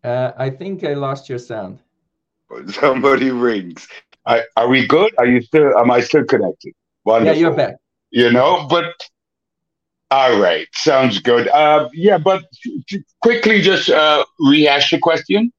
Uh, 0.02 0.32
I 0.36 0.50
think 0.50 0.84
I 0.84 0.94
lost 0.94 1.28
your 1.28 1.38
sound. 1.38 1.80
Somebody 2.68 3.30
rings. 3.30 3.86
I, 4.26 4.42
are 4.56 4.68
we 4.68 4.86
good? 4.86 5.12
Are 5.18 5.26
you 5.26 5.40
still? 5.40 5.76
Am 5.78 5.90
I 5.90 6.00
still 6.00 6.24
connected? 6.24 6.74
Wonderful. 7.04 7.34
Yeah, 7.34 7.40
you're 7.40 7.56
back. 7.56 7.76
You 8.10 8.30
know, 8.30 8.66
but 8.68 8.94
all 10.10 10.40
right, 10.40 10.66
sounds 10.74 11.20
good. 11.20 11.48
Uh, 11.48 11.88
yeah, 11.92 12.18
but 12.18 12.44
quickly, 13.22 13.60
just 13.60 13.88
uh, 13.88 14.24
rehash 14.40 14.90
the 14.90 14.98
question. 14.98 15.52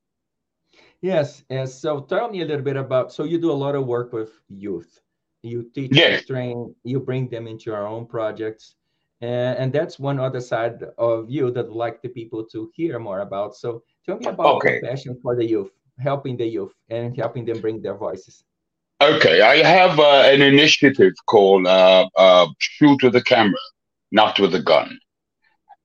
Yes, 1.01 1.43
yes. 1.49 1.73
So 1.73 2.01
tell 2.01 2.29
me 2.29 2.41
a 2.41 2.45
little 2.45 2.63
bit 2.63 2.77
about. 2.77 3.11
So 3.13 3.23
you 3.23 3.39
do 3.39 3.51
a 3.51 3.53
lot 3.53 3.75
of 3.75 3.87
work 3.87 4.13
with 4.13 4.31
youth. 4.49 4.99
You 5.41 5.63
teach, 5.73 5.95
yes. 5.95 6.25
train, 6.25 6.75
you 6.83 6.99
bring 6.99 7.27
them 7.27 7.47
into 7.47 7.71
your 7.71 7.87
own 7.87 8.05
projects, 8.05 8.75
and, 9.21 9.57
and 9.57 9.73
that's 9.73 9.97
one 9.97 10.19
other 10.19 10.41
side 10.41 10.83
of 10.99 11.31
you 11.31 11.49
that 11.51 11.65
I'd 11.65 11.71
like 11.71 12.01
the 12.03 12.09
people 12.09 12.45
to 12.51 12.69
hear 12.75 12.99
more 12.99 13.21
about. 13.21 13.55
So 13.55 13.81
Tell 14.05 14.17
me 14.17 14.27
about 14.27 14.55
okay. 14.55 14.81
passion 14.81 15.17
for 15.21 15.35
the 15.35 15.45
youth, 15.45 15.71
helping 15.99 16.37
the 16.37 16.45
youth 16.45 16.73
and 16.89 17.15
helping 17.15 17.45
them 17.45 17.61
bring 17.61 17.81
their 17.81 17.95
voices. 17.95 18.43
Okay, 19.01 19.41
I 19.41 19.57
have 19.57 19.99
uh, 19.99 20.23
an 20.25 20.41
initiative 20.41 21.13
called 21.25 21.65
uh, 21.65 22.07
uh, 22.17 22.47
Shoot 22.59 23.01
with 23.03 23.15
a 23.15 23.23
Camera, 23.23 23.59
Not 24.11 24.39
with 24.39 24.53
a 24.53 24.61
Gun. 24.61 24.99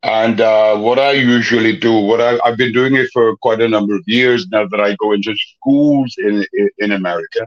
And 0.02 0.40
uh, 0.40 0.76
what 0.76 0.98
I 0.98 1.12
usually 1.12 1.76
do, 1.76 1.92
what 1.92 2.20
I, 2.20 2.38
have 2.44 2.58
been 2.58 2.72
doing 2.72 2.94
it 2.94 3.08
for 3.12 3.36
quite 3.38 3.60
a 3.60 3.68
number 3.68 3.96
of 3.96 4.02
years 4.06 4.46
now 4.48 4.66
that 4.68 4.80
I 4.80 4.94
go 4.96 5.12
into 5.12 5.34
schools 5.34 6.14
in 6.18 6.44
in, 6.52 6.70
in 6.78 6.92
America, 6.92 7.46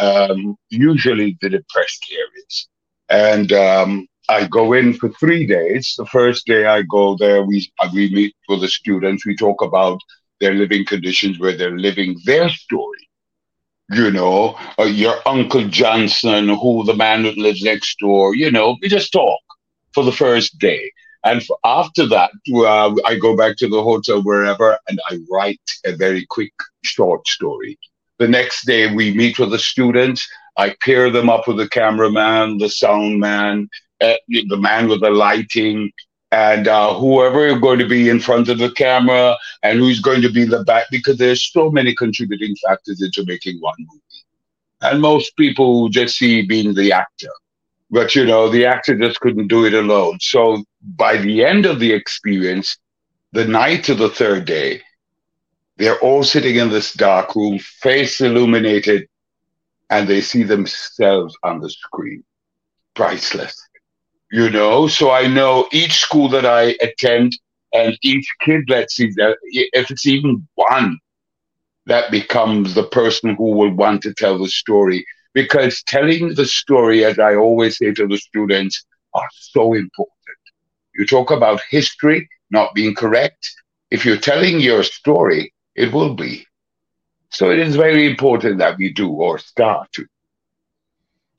um, 0.00 0.56
usually 0.68 1.38
the 1.40 1.48
depressed 1.48 2.04
areas, 2.12 2.68
and 3.08 3.52
um, 3.52 4.06
I 4.28 4.46
go 4.46 4.72
in 4.72 4.94
for 4.94 5.08
three 5.10 5.46
days. 5.46 5.94
The 5.98 6.06
first 6.06 6.46
day 6.46 6.66
I 6.66 6.82
go 6.82 7.16
there, 7.16 7.42
we 7.42 7.70
we 7.92 8.10
meet 8.14 8.34
with 8.48 8.60
the 8.62 8.68
students. 8.68 9.26
We 9.26 9.36
talk 9.36 9.62
about 9.62 10.00
their 10.40 10.54
living 10.54 10.84
conditions, 10.84 11.38
where 11.38 11.56
they're 11.56 11.78
living 11.78 12.16
their 12.24 12.48
story 12.48 13.08
you 13.90 14.10
know, 14.10 14.58
uh, 14.78 14.84
your 14.84 15.16
Uncle 15.26 15.66
Johnson, 15.68 16.48
who 16.48 16.84
the 16.84 16.94
man 16.94 17.22
that 17.24 17.36
lives 17.36 17.62
next 17.62 17.98
door, 17.98 18.34
you 18.34 18.50
know, 18.50 18.76
we 18.80 18.88
just 18.88 19.12
talk 19.12 19.40
for 19.92 20.04
the 20.04 20.12
first 20.12 20.58
day. 20.58 20.90
And 21.24 21.42
after 21.64 22.06
that, 22.08 22.30
uh, 22.54 22.94
I 23.06 23.16
go 23.18 23.36
back 23.36 23.56
to 23.58 23.68
the 23.68 23.82
hotel, 23.82 24.22
wherever, 24.22 24.78
and 24.88 24.98
I 25.10 25.18
write 25.30 25.60
a 25.84 25.96
very 25.96 26.26
quick 26.28 26.52
short 26.82 27.26
story. 27.26 27.78
The 28.18 28.28
next 28.28 28.66
day, 28.66 28.92
we 28.94 29.14
meet 29.14 29.38
with 29.38 29.50
the 29.50 29.58
students. 29.58 30.26
I 30.56 30.74
pair 30.84 31.10
them 31.10 31.28
up 31.28 31.48
with 31.48 31.56
the 31.56 31.68
cameraman, 31.68 32.58
the 32.58 32.68
sound 32.68 33.18
man, 33.20 33.68
uh, 34.04 34.16
the 34.28 34.56
man 34.56 34.88
with 34.88 35.00
the 35.00 35.10
lighting, 35.10 35.92
and 36.30 36.66
uh, 36.66 36.94
whoever 36.94 37.46
is 37.46 37.60
going 37.60 37.78
to 37.78 37.86
be 37.88 38.08
in 38.08 38.18
front 38.18 38.48
of 38.48 38.58
the 38.58 38.72
camera 38.72 39.36
and 39.62 39.78
who's 39.78 40.00
going 40.00 40.20
to 40.22 40.30
be 40.30 40.42
in 40.42 40.50
the 40.50 40.64
back, 40.64 40.86
because 40.90 41.16
there's 41.16 41.44
so 41.44 41.70
many 41.70 41.94
contributing 41.94 42.56
factors 42.66 43.00
into 43.00 43.24
making 43.24 43.60
one 43.60 43.74
movie. 43.78 44.00
And 44.80 45.00
most 45.00 45.36
people 45.36 45.88
just 45.88 46.18
see 46.18 46.42
being 46.42 46.74
the 46.74 46.92
actor. 46.92 47.30
But, 47.90 48.16
you 48.16 48.24
know, 48.26 48.48
the 48.48 48.66
actor 48.66 48.98
just 48.98 49.20
couldn't 49.20 49.48
do 49.48 49.64
it 49.64 49.74
alone. 49.74 50.18
So 50.20 50.64
by 50.96 51.16
the 51.18 51.44
end 51.44 51.66
of 51.66 51.78
the 51.78 51.92
experience, 51.92 52.78
the 53.32 53.46
night 53.46 53.88
of 53.88 53.98
the 53.98 54.08
third 54.08 54.44
day, 54.44 54.82
they're 55.76 56.00
all 56.00 56.24
sitting 56.24 56.56
in 56.56 56.70
this 56.70 56.92
dark 56.92 57.36
room, 57.36 57.58
face 57.60 58.20
illuminated, 58.20 59.08
and 59.90 60.08
they 60.08 60.20
see 60.20 60.42
themselves 60.42 61.36
on 61.42 61.60
the 61.60 61.70
screen. 61.70 62.24
Priceless 62.94 63.63
you 64.34 64.50
know. 64.50 64.88
So 64.88 65.12
I 65.12 65.28
know 65.28 65.68
each 65.72 66.00
school 66.00 66.28
that 66.30 66.44
I 66.44 66.76
attend 66.82 67.32
and 67.72 67.96
each 68.02 68.26
kid 68.40 68.62
that 68.66 68.90
sees 68.90 69.14
that, 69.14 69.36
if 69.44 69.90
it's 69.92 70.06
even 70.06 70.46
one, 70.56 70.98
that 71.86 72.10
becomes 72.10 72.74
the 72.74 72.82
person 72.82 73.36
who 73.36 73.52
will 73.52 73.72
want 73.72 74.02
to 74.02 74.14
tell 74.14 74.36
the 74.36 74.48
story. 74.48 75.06
Because 75.34 75.82
telling 75.84 76.34
the 76.34 76.46
story, 76.46 77.04
as 77.04 77.18
I 77.20 77.36
always 77.36 77.78
say 77.78 77.92
to 77.92 78.08
the 78.08 78.18
students, 78.18 78.84
are 79.14 79.28
so 79.32 79.72
important. 79.74 80.38
You 80.96 81.06
talk 81.06 81.30
about 81.30 81.60
history 81.70 82.28
not 82.50 82.74
being 82.74 82.94
correct. 82.94 83.48
If 83.92 84.04
you're 84.04 84.16
telling 84.16 84.58
your 84.58 84.82
story, 84.82 85.52
it 85.76 85.92
will 85.92 86.14
be. 86.14 86.44
So 87.30 87.50
it 87.50 87.60
is 87.60 87.76
very 87.76 88.10
important 88.10 88.58
that 88.58 88.78
we 88.78 88.92
do 88.92 89.10
or 89.10 89.38
start 89.38 89.92
to 89.92 90.06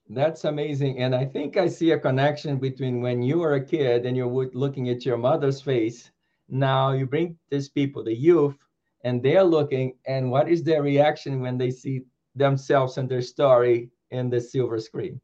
that's 0.10 0.46
amazing. 0.46 1.00
And 1.00 1.15
I 1.15 1.26
think 1.26 1.58
I 1.58 1.68
see 1.68 1.91
a 1.91 2.00
connection 2.00 2.58
between 2.58 3.02
when 3.02 3.22
you 3.22 3.39
were 3.39 3.56
a 3.56 3.65
kid 3.65 4.06
and 4.06 4.15
you're 4.15 4.50
looking 4.54 4.89
at 4.89 5.06
your 5.06 5.18
mother's 5.18 5.62
face. 5.62 6.12
Now 6.48 6.91
you 6.91 7.08
bring 7.08 7.38
these 7.50 7.70
people, 7.70 8.04
the 8.04 8.15
youth, 8.15 8.56
and 9.04 9.22
they're 9.22 9.44
looking, 9.44 9.96
and 10.06 10.30
what 10.30 10.48
is 10.48 10.63
their 10.63 10.84
reaction 10.84 11.41
when 11.41 11.58
they 11.58 11.72
see 11.72 12.04
themselves 12.36 12.98
and 12.98 13.10
their 13.10 13.22
story 13.22 13.89
in 14.12 14.30
the 14.30 14.39
silver 14.39 14.80
screen? 14.80 15.20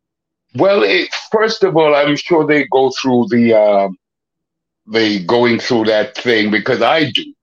Well, 0.55 0.83
it, 0.83 1.09
first 1.31 1.63
of 1.63 1.77
all, 1.77 1.95
I'm 1.95 2.15
sure 2.15 2.45
they 2.45 2.65
go 2.71 2.91
through 3.01 3.27
the 3.29 3.53
uh, 3.53 3.89
the 4.87 5.23
going 5.25 5.59
through 5.59 5.85
that 5.85 6.17
thing 6.17 6.51
because 6.51 6.81
I 6.81 7.11
do, 7.11 7.33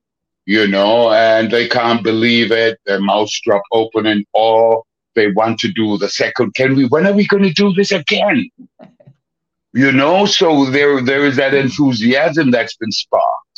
you 0.45 0.67
know, 0.67 1.11
and 1.11 1.49
they 1.49 1.67
can't 1.67 2.03
believe 2.03 2.51
it. 2.51 2.79
Their 2.85 3.01
mouths 3.01 3.39
drop 3.43 3.63
open 3.71 4.05
in 4.05 4.25
awe 4.33 4.81
they 5.19 5.31
want 5.31 5.59
to 5.59 5.69
do 5.81 5.97
the 5.97 6.09
second. 6.09 6.55
Can 6.55 6.75
we? 6.75 6.85
When 6.85 7.05
are 7.05 7.17
we 7.19 7.27
going 7.27 7.43
to 7.43 7.53
do 7.53 7.73
this 7.73 7.91
again? 7.91 8.49
You 9.73 9.91
know, 9.91 10.25
so 10.25 10.65
there 10.75 11.01
there 11.01 11.25
is 11.25 11.35
that 11.35 11.53
enthusiasm 11.53 12.51
that's 12.51 12.75
been 12.77 12.91
sparked. 12.91 13.57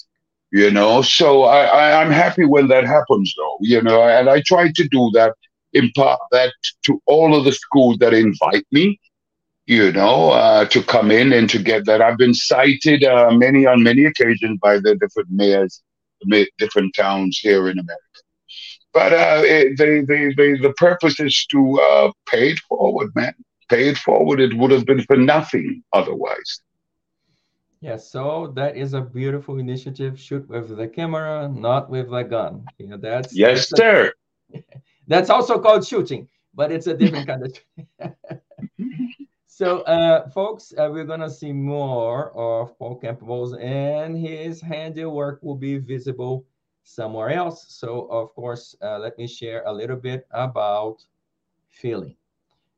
You 0.52 0.70
know, 0.78 1.02
so 1.02 1.44
I, 1.44 1.62
I 1.82 2.02
I'm 2.02 2.12
happy 2.12 2.46
when 2.46 2.68
that 2.74 2.86
happens, 2.86 3.34
though. 3.38 3.58
You 3.62 3.82
know, 3.82 4.02
and 4.04 4.30
I 4.30 4.42
try 4.46 4.72
to 4.80 4.88
do 4.98 5.12
that, 5.14 5.34
impart 5.74 6.20
that 6.32 6.52
to 6.86 7.02
all 7.06 7.36
of 7.38 7.46
the 7.46 7.54
schools 7.54 7.98
that 8.00 8.14
invite 8.14 8.68
me. 8.72 9.00
You 9.68 9.92
know, 9.92 10.32
uh, 10.32 10.66
to 10.66 10.84
come 10.84 11.12
in 11.12 11.32
and 11.32 11.50
to 11.52 11.60
get 11.72 11.86
that. 11.86 12.02
I've 12.02 12.18
been 12.18 12.34
cited 12.34 13.04
uh, 13.04 13.32
many 13.32 13.66
on 13.66 13.84
many 13.84 14.04
occasions 14.06 14.60
by 14.62 14.80
the 14.80 14.96
different 14.96 15.30
mayors, 15.32 15.82
different 16.58 16.94
towns 16.96 17.40
here 17.42 17.70
in 17.70 17.78
America 17.80 18.12
but 18.94 19.14
uh, 19.14 19.42
it, 19.44 19.78
they, 19.78 20.02
they, 20.02 20.34
they, 20.34 20.58
the 20.58 20.74
purpose 20.78 21.20
is 21.20 21.46
to 21.48 21.80
uh, 21.80 22.12
pay 22.28 22.52
it 22.52 22.60
forward, 22.60 23.12
man. 23.16 23.34
Pay 23.70 23.90
it 23.90 23.98
forward. 23.98 24.42
It 24.42 24.54
would 24.58 24.72
have 24.72 24.86
been 24.86 25.02
for 25.04 25.16
nothing 25.16 25.84
otherwise. 25.94 26.62
Yes, 27.80 28.12
so 28.12 28.52
that 28.56 28.78
is 28.78 28.94
a 28.94 29.02
beautiful 29.02 29.58
initiative. 29.58 30.20
Shoot 30.20 30.48
with 30.48 30.76
the 30.78 30.88
camera, 30.88 31.50
not 31.50 31.90
with 31.90 32.12
the 32.12 32.22
gun. 32.22 32.66
You 32.78 32.90
know, 32.90 32.98
that's 32.98 33.34
yes, 33.36 33.70
that's 33.70 33.80
sir. 33.80 34.14
A, 34.54 34.64
that's 35.08 35.32
also 35.32 35.58
called 35.60 35.88
shooting, 35.88 36.28
but 36.54 36.72
it's 36.72 36.86
a 36.86 36.94
different 36.94 37.26
kind 37.26 37.44
of. 37.44 38.12
so, 39.48 39.80
uh, 39.82 40.30
folks, 40.30 40.74
uh, 40.78 40.90
we're 40.92 41.06
gonna 41.06 41.30
see 41.30 41.52
more 41.52 42.32
of 42.38 42.78
Paul 42.78 42.98
Campbell's, 42.98 43.56
and 43.56 44.16
his 44.16 44.62
handiwork 44.62 45.42
will 45.42 45.56
be 45.56 45.80
visible 45.80 46.46
somewhere 46.84 47.30
else. 47.30 47.66
So 47.70 48.08
of 48.10 48.34
course, 48.34 48.76
uh, 48.82 49.00
let 49.00 49.18
me 49.18 49.28
share 49.28 49.64
a 49.66 49.74
little 49.74 49.96
bit 49.96 50.28
about 50.32 51.04
FeelN. 51.82 52.16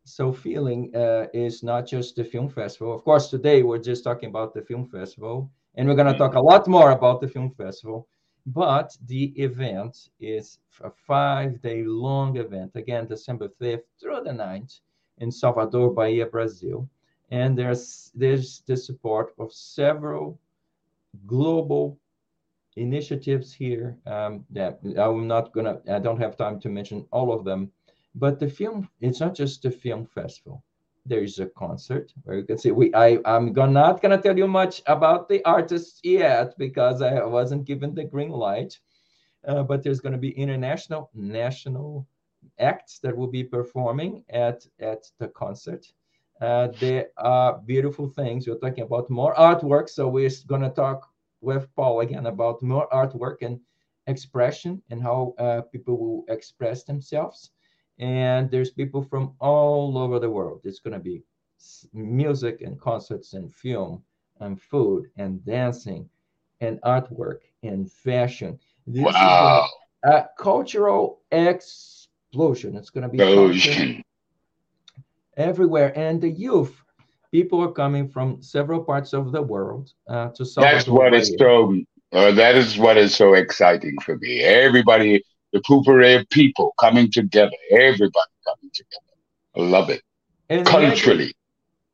So 0.06 0.34
FeelN 0.34 0.94
uh, 0.96 1.28
is 1.34 1.64
not 1.64 1.88
just 1.88 2.16
the 2.16 2.24
film 2.24 2.50
festival. 2.50 2.94
Of 2.94 3.04
course, 3.04 3.30
today 3.30 3.64
we're 3.64 3.78
just 3.80 4.04
talking 4.04 4.30
about 4.30 4.54
the 4.54 4.62
film 4.62 4.86
festival, 4.86 5.50
and 5.76 5.88
we're 5.88 5.96
going 5.96 6.12
to 6.12 6.18
talk 6.18 6.36
a 6.36 6.42
lot 6.42 6.68
more 6.68 6.92
about 6.92 7.22
the 7.22 7.28
film 7.28 7.52
festival. 7.52 8.08
But 8.46 8.98
the 9.06 9.32
event 9.42 10.10
is 10.20 10.60
a 10.82 10.92
five-day 10.92 11.84
long 11.84 12.36
event. 12.36 12.72
Again, 12.76 13.08
December 13.08 13.48
5th 13.62 13.84
through 14.02 14.24
the 14.26 14.32
9th 14.32 14.82
in 15.20 15.32
Salvador, 15.32 15.94
Bahia, 15.94 16.26
Brazil. 16.26 16.90
And 17.32 17.58
there's 17.58 18.12
there's 18.14 18.62
the 18.68 18.76
support 18.76 19.34
of 19.40 19.54
several 19.54 20.38
global 21.26 21.98
initiatives 22.76 23.54
here 23.54 23.98
um, 24.06 24.46
that 24.52 24.80
I'm 24.98 25.28
not 25.28 25.54
gonna, 25.54 25.80
I 25.90 26.00
don't 26.00 26.20
have 26.20 26.38
time 26.38 26.60
to 26.62 26.70
mention 26.70 27.06
all 27.12 27.32
of 27.34 27.46
them, 27.46 27.72
but 28.16 28.40
the 28.40 28.50
film, 28.50 28.90
it's 29.02 29.20
not 29.20 29.36
just 29.36 29.66
a 29.66 29.72
film 29.72 30.06
festival. 30.06 30.64
There 31.06 31.24
is 31.24 31.40
a 31.40 31.48
concert 31.48 32.14
where 32.24 32.38
you 32.38 32.44
can 32.44 32.58
see, 32.58 32.72
we, 32.72 32.94
I, 32.94 33.20
I'm 33.26 33.52
gonna, 33.54 33.74
not 33.74 34.02
gonna 34.02 34.22
tell 34.22 34.38
you 34.38 34.48
much 34.48 34.82
about 34.88 35.28
the 35.28 35.44
artists 35.46 36.00
yet 36.04 36.58
because 36.58 37.02
I 37.02 37.24
wasn't 37.26 37.66
given 37.66 37.94
the 37.94 38.06
green 38.06 38.30
light, 38.30 38.80
uh, 39.48 39.64
but 39.64 39.84
there's 39.84 40.00
gonna 40.00 40.18
be 40.18 40.32
international, 40.32 41.10
national 41.14 42.08
acts 42.60 43.00
that 43.00 43.16
will 43.16 43.28
be 43.28 43.44
performing 43.44 44.24
at, 44.30 44.66
at 44.80 45.10
the 45.20 45.28
concert. 45.30 45.86
Uh, 46.42 46.70
there 46.80 47.08
are 47.18 47.60
beautiful 47.60 48.10
things. 48.10 48.48
We're 48.48 48.58
talking 48.58 48.84
about 48.84 49.10
more 49.10 49.34
artwork, 49.36 49.90
so 49.90 50.08
we're 50.08 50.30
gonna 50.48 50.72
talk 50.72 51.13
with 51.44 51.68
Paul 51.76 52.00
again 52.00 52.26
about 52.28 52.64
more 52.64 52.88
artwork 52.92 53.38
and 53.42 53.60
expression 54.08 54.82
and 54.90 55.02
how 55.02 55.34
uh, 55.38 55.62
people 55.72 55.98
will 55.98 56.26
express 56.30 56.84
themselves. 56.84 57.52
And 58.00 58.50
there's 58.50 58.72
people 58.72 59.04
from 59.04 59.34
all 59.40 59.98
over 59.98 60.20
the 60.20 60.30
world. 60.30 60.62
It's 60.64 60.80
going 60.80 60.94
to 60.94 61.00
be 61.00 61.24
music 61.94 62.62
and 62.62 62.80
concerts 62.80 63.34
and 63.34 63.54
film 63.54 64.04
and 64.40 64.60
food 64.62 65.10
and 65.18 65.46
dancing 65.46 66.10
and 66.62 66.82
artwork 66.82 67.40
and 67.62 67.92
fashion. 67.92 68.60
This 68.88 69.06
wow. 69.06 69.70
a, 70.04 70.10
a, 70.10 70.30
cultural 70.38 71.22
explosion. 71.32 72.76
It's 72.76 72.90
going 72.90 73.04
to 73.04 73.10
be 73.10 73.18
everywhere. 75.38 75.98
And 75.98 76.22
the 76.22 76.30
youth 76.30 76.83
people 77.34 77.60
are 77.64 77.72
coming 77.72 78.08
from 78.08 78.42
several 78.42 78.82
parts 78.84 79.12
of 79.12 79.32
the 79.32 79.42
world 79.42 79.92
uh, 80.08 80.30
to 80.30 80.46
solve. 80.46 80.64
That's 80.64 80.88
what 80.88 81.14
is 81.14 81.36
so. 81.38 81.76
Uh, 82.14 82.32
that 82.32 82.56
is 82.56 82.78
what 82.78 82.96
is 82.96 83.16
so 83.16 83.34
exciting 83.34 83.96
for 84.06 84.16
me. 84.18 84.42
Everybody, 84.42 85.24
the 85.52 85.60
Pupere 85.68 86.30
people 86.30 86.76
coming 86.80 87.12
together. 87.12 87.58
Everybody 87.72 88.34
coming 88.48 88.72
together. 88.72 89.14
I 89.58 89.62
love 89.62 89.90
it. 89.90 90.02
And 90.50 90.64
Culturally. 90.64 91.34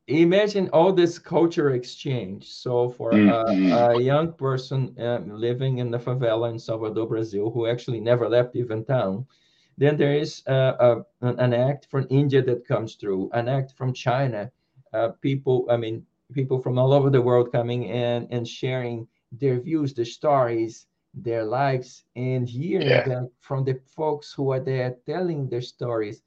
Imagine, 0.08 0.24
imagine 0.24 0.68
all 0.74 0.92
this 0.92 1.18
culture 1.18 1.70
exchange. 1.70 2.52
So 2.52 2.90
for 2.90 3.12
mm-hmm. 3.12 3.72
a, 3.72 3.96
a, 3.96 4.02
young 4.02 4.34
person 4.34 4.94
uh, 5.00 5.20
living 5.24 5.78
in 5.78 5.90
the 5.90 5.98
favela 5.98 6.50
in 6.50 6.58
Salvador, 6.58 7.06
Brazil, 7.06 7.50
who 7.50 7.66
actually 7.66 8.00
never 8.00 8.28
left 8.28 8.56
even 8.56 8.84
town, 8.84 9.26
Then 9.78 9.96
there 9.96 10.16
is 10.24 10.42
uh, 10.46 11.00
an 11.22 11.54
act 11.54 11.86
from 11.90 12.06
India 12.10 12.42
that 12.42 12.68
comes 12.68 12.96
through, 12.96 13.30
an 13.32 13.48
act 13.48 13.72
from 13.78 13.94
China. 13.94 14.52
Uh, 14.92 15.10
people, 15.20 15.66
I 15.70 15.76
mean, 15.76 16.04
people 16.32 16.60
from 16.60 16.78
all 16.78 16.92
over 16.92 17.10
the 17.10 17.22
world 17.22 17.52
coming 17.52 17.84
in 17.84 18.26
and 18.30 18.46
sharing 18.46 19.06
their 19.32 19.60
views, 19.60 19.94
their 19.94 20.04
stories, 20.04 20.86
their 21.14 21.44
lives, 21.44 22.04
and 22.16 22.48
hearing 22.48 22.88
yeah. 22.88 23.24
from 23.40 23.64
the 23.64 23.80
folks 23.86 24.32
who 24.32 24.50
are 24.52 24.60
there 24.60 24.96
telling 25.06 25.48
their 25.48 25.60
stories. 25.62 26.22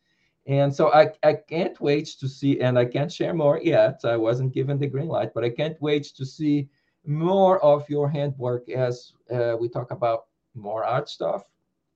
And 0.46 0.76
so 0.76 0.92
I, 0.94 1.12
I 1.24 1.36
can't 1.36 1.80
wait 1.80 2.08
to 2.20 2.28
see, 2.28 2.60
and 2.60 2.78
I 2.78 2.86
can't 2.86 3.12
share 3.12 3.34
more 3.34 3.60
yet. 3.62 4.02
I 4.04 4.18
wasn't 4.18 4.54
given 4.54 4.78
the 4.78 4.88
green 4.88 5.08
light, 5.08 5.34
but 5.34 5.44
I 5.44 5.50
can't 5.50 5.82
wait 5.82 6.04
to 6.18 6.26
see 6.26 6.68
more 7.06 7.64
of 7.64 7.90
your 7.90 8.10
handwork 8.10 8.70
as 8.70 9.14
uh, 9.32 9.56
we 9.60 9.70
talk 9.70 9.92
about 9.92 10.26
more 10.54 10.84
art 10.84 11.10
stuff, 11.10 11.44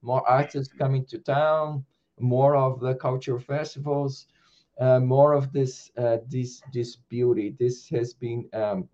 more 0.02 0.28
artists 0.28 0.74
coming 0.74 1.06
to 1.06 1.18
town, 1.18 1.86
more 2.20 2.56
of 2.56 2.80
the 2.80 2.96
cultural 2.96 3.40
festivals, 3.40 4.28
uh, 4.80 5.00
more 5.00 5.34
of 5.34 5.52
this 5.52 5.92
uh, 5.98 6.18
this 6.28 6.62
this 6.74 6.96
beauty. 6.96 7.56
This 7.60 7.90
has 7.90 8.14
been 8.14 8.48
um, 8.54 8.88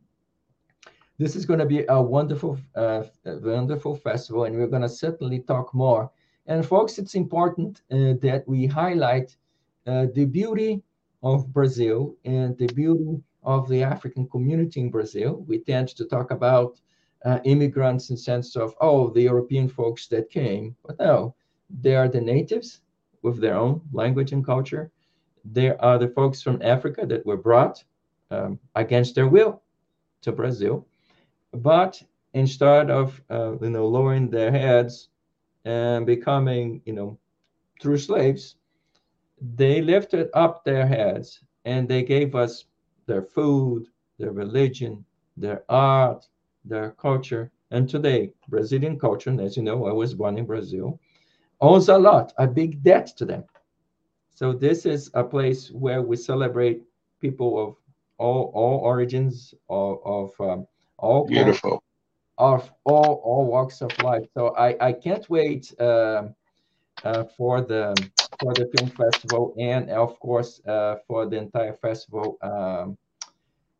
this 1.17 1.35
is 1.35 1.45
going 1.45 1.59
to 1.59 1.65
be 1.65 1.85
a 1.89 2.01
wonderful 2.01 2.57
uh, 2.75 3.03
wonderful 3.25 3.95
festival, 3.95 4.45
and 4.45 4.55
we're 4.55 4.67
going 4.67 4.81
to 4.81 4.89
certainly 4.89 5.39
talk 5.39 5.73
more. 5.73 6.11
And 6.47 6.65
folks, 6.65 6.97
it's 6.97 7.15
important 7.15 7.81
uh, 7.91 8.15
that 8.21 8.43
we 8.47 8.65
highlight 8.65 9.35
uh, 9.87 10.07
the 10.13 10.25
beauty 10.25 10.81
of 11.21 11.53
Brazil 11.53 12.15
and 12.25 12.57
the 12.57 12.67
beauty 12.67 13.21
of 13.43 13.69
the 13.69 13.83
African 13.83 14.27
community 14.27 14.81
in 14.81 14.89
Brazil. 14.89 15.43
We 15.47 15.59
tend 15.59 15.89
to 15.89 16.05
talk 16.05 16.31
about 16.31 16.79
uh, 17.25 17.39
immigrants 17.45 18.09
in 18.09 18.17
sense 18.17 18.55
of 18.55 18.73
oh 18.81 19.09
the 19.09 19.21
European 19.21 19.69
folks 19.69 20.07
that 20.07 20.29
came, 20.29 20.75
but 20.85 20.99
no, 20.99 21.35
they 21.81 21.95
are 21.95 22.09
the 22.09 22.21
natives 22.21 22.81
with 23.21 23.39
their 23.39 23.55
own 23.55 23.81
language 23.91 24.33
and 24.33 24.45
culture. 24.45 24.91
There 25.43 25.81
are 25.83 25.97
the 25.97 26.07
folks 26.07 26.41
from 26.41 26.61
Africa 26.61 27.05
that 27.05 27.25
were 27.25 27.37
brought 27.37 27.83
um, 28.31 28.59
against 28.75 29.15
their 29.15 29.27
will 29.27 29.61
to 30.21 30.31
Brazil, 30.31 30.87
but 31.53 32.01
instead 32.33 32.89
of 32.89 33.21
uh, 33.29 33.57
you 33.61 33.69
know 33.69 33.87
lowering 33.87 34.29
their 34.29 34.51
heads 34.51 35.09
and 35.65 36.05
becoming 36.05 36.81
you 36.85 36.93
know 36.93 37.17
true 37.79 37.97
slaves, 37.97 38.55
they 39.55 39.81
lifted 39.81 40.29
up 40.33 40.63
their 40.63 40.85
heads 40.87 41.41
and 41.65 41.87
they 41.87 42.03
gave 42.03 42.35
us 42.35 42.65
their 43.05 43.21
food, 43.21 43.85
their 44.19 44.31
religion, 44.31 45.05
their 45.37 45.63
art, 45.69 46.27
their 46.65 46.91
culture. 46.91 47.51
And 47.71 47.89
today, 47.89 48.31
Brazilian 48.47 48.99
culture, 48.99 49.29
and 49.29 49.41
as 49.41 49.57
you 49.57 49.63
know, 49.63 49.85
I 49.85 49.93
was 49.93 50.13
born 50.13 50.37
in 50.37 50.45
Brazil, 50.45 50.99
owes 51.61 51.89
a 51.89 51.97
lot, 51.97 52.33
a 52.37 52.47
big 52.47 52.83
debt 52.83 53.07
to 53.17 53.25
them. 53.25 53.43
So 54.33 54.53
this 54.53 54.85
is 54.85 55.11
a 55.13 55.23
place 55.23 55.71
where 55.71 56.01
we 56.01 56.15
celebrate 56.15 56.83
people 57.21 57.51
of 57.63 57.75
all 58.17 58.51
all 58.53 58.79
origins, 58.79 59.53
of, 59.69 59.99
of 60.05 60.31
um, 60.39 60.67
all 60.97 61.25
beautiful, 61.25 61.83
of 62.37 62.71
all 62.83 63.21
all 63.23 63.45
walks 63.45 63.81
of 63.81 63.91
life. 64.03 64.25
So 64.33 64.55
I 64.55 64.75
I 64.79 64.93
can't 64.93 65.29
wait 65.29 65.73
uh, 65.79 66.29
uh, 67.03 67.23
for 67.37 67.61
the 67.61 67.95
for 68.39 68.53
the 68.53 68.69
film 68.75 68.89
festival 68.89 69.53
and 69.59 69.89
of 69.89 70.19
course 70.19 70.61
uh, 70.67 70.95
for 71.07 71.25
the 71.25 71.37
entire 71.37 71.73
festival 71.73 72.37
um, 72.41 72.97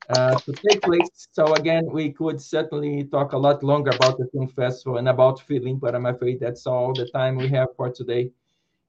uh, 0.09 0.37
to 0.39 0.51
take 0.51 0.81
place. 0.81 1.27
So 1.31 1.53
again, 1.55 1.85
we 1.91 2.11
could 2.11 2.41
certainly 2.41 3.05
talk 3.05 3.33
a 3.33 3.37
lot 3.37 3.63
longer 3.63 3.91
about 3.91 4.17
the 4.17 4.27
film 4.27 4.47
festival 4.49 4.97
and 4.97 5.07
about 5.09 5.39
FeelN, 5.39 5.79
but 5.79 5.95
I'm 5.95 6.05
afraid 6.05 6.39
that's 6.39 6.67
all 6.67 6.93
the 6.93 7.07
time 7.09 7.37
we 7.37 7.47
have 7.49 7.69
for 7.75 7.89
today. 7.91 8.31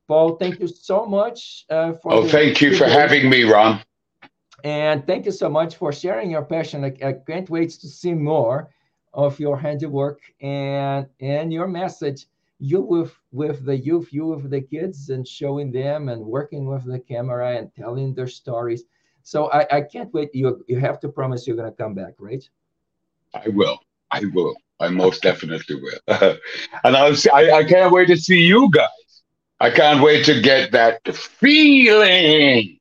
Paul, 0.06 0.36
thank 0.36 0.60
you 0.60 0.66
so 0.66 1.06
much 1.06 1.64
uh, 1.70 1.92
for. 1.94 2.12
Oh, 2.12 2.28
thank 2.28 2.60
you 2.60 2.76
for 2.76 2.86
having 2.86 3.28
me, 3.30 3.44
Ron. 3.44 3.80
And 4.62 5.06
thank 5.06 5.26
you 5.26 5.32
so 5.32 5.48
much 5.48 5.76
for 5.76 5.92
sharing 5.92 6.30
your 6.30 6.44
passion. 6.44 6.84
I, 6.84 6.92
I 7.06 7.12
can't 7.12 7.48
wait 7.50 7.70
to 7.70 7.88
see 7.88 8.14
more 8.14 8.70
of 9.12 9.38
your 9.38 9.56
handiwork 9.56 10.20
and 10.40 11.06
and 11.20 11.52
your 11.52 11.68
message 11.68 12.26
you 12.58 12.80
with 12.80 13.14
with 13.32 13.64
the 13.64 13.76
youth, 13.76 14.12
you 14.12 14.26
with 14.26 14.50
the 14.50 14.60
kids, 14.60 15.10
and 15.10 15.26
showing 15.26 15.70
them 15.70 16.08
and 16.08 16.24
working 16.24 16.66
with 16.66 16.84
the 16.84 16.98
camera 16.98 17.56
and 17.56 17.74
telling 17.74 18.14
their 18.14 18.26
stories. 18.26 18.84
So 19.22 19.50
I, 19.50 19.78
I 19.78 19.80
can't 19.80 20.12
wait. 20.12 20.34
You 20.34 20.64
you 20.68 20.78
have 20.78 21.00
to 21.00 21.08
promise 21.08 21.46
you're 21.46 21.56
going 21.56 21.70
to 21.70 21.76
come 21.76 21.94
back, 21.94 22.14
right? 22.18 22.48
I 23.34 23.48
will. 23.48 23.78
I 24.10 24.24
will. 24.32 24.54
I 24.80 24.88
most 24.88 25.22
definitely 25.22 25.76
will. 25.76 26.00
and 26.84 26.96
I'll 26.96 27.14
see, 27.14 27.30
I, 27.30 27.58
I 27.58 27.64
can't 27.64 27.92
wait 27.92 28.08
to 28.08 28.16
see 28.16 28.40
you 28.40 28.70
guys. 28.72 28.88
I 29.64 29.70
can't 29.70 30.02
wait 30.02 30.26
to 30.26 30.42
get 30.42 30.72
that 30.72 31.00
feeling. 31.16 32.78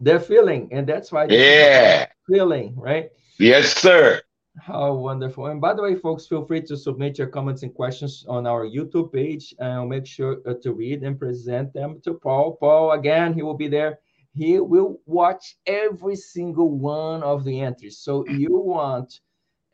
The 0.00 0.20
feeling, 0.20 0.68
and 0.70 0.86
that's 0.86 1.10
why. 1.10 1.24
Yeah. 1.30 2.08
Feeling, 2.28 2.74
right? 2.76 3.08
Yes, 3.38 3.74
sir. 3.74 4.20
How 4.58 4.92
wonderful. 4.92 5.46
And 5.46 5.62
by 5.62 5.72
the 5.72 5.80
way, 5.80 5.94
folks, 5.94 6.26
feel 6.26 6.44
free 6.44 6.60
to 6.62 6.76
submit 6.76 7.16
your 7.16 7.28
comments 7.28 7.62
and 7.62 7.72
questions 7.74 8.26
on 8.28 8.46
our 8.46 8.66
YouTube 8.66 9.14
page. 9.14 9.54
And 9.60 9.72
I'll 9.72 9.86
make 9.86 10.04
sure 10.04 10.42
uh, 10.46 10.54
to 10.62 10.74
read 10.74 11.02
and 11.04 11.18
present 11.18 11.72
them 11.72 12.02
to 12.04 12.12
Paul. 12.12 12.58
Paul, 12.60 12.92
again, 12.92 13.32
he 13.32 13.40
will 13.40 13.56
be 13.56 13.68
there. 13.68 14.00
He 14.34 14.60
will 14.60 15.00
watch 15.06 15.56
every 15.64 16.16
single 16.16 16.70
one 16.70 17.22
of 17.22 17.44
the 17.44 17.62
entries. 17.62 17.96
So 17.96 18.26
you 18.28 18.58
want 18.58 19.20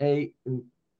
a 0.00 0.32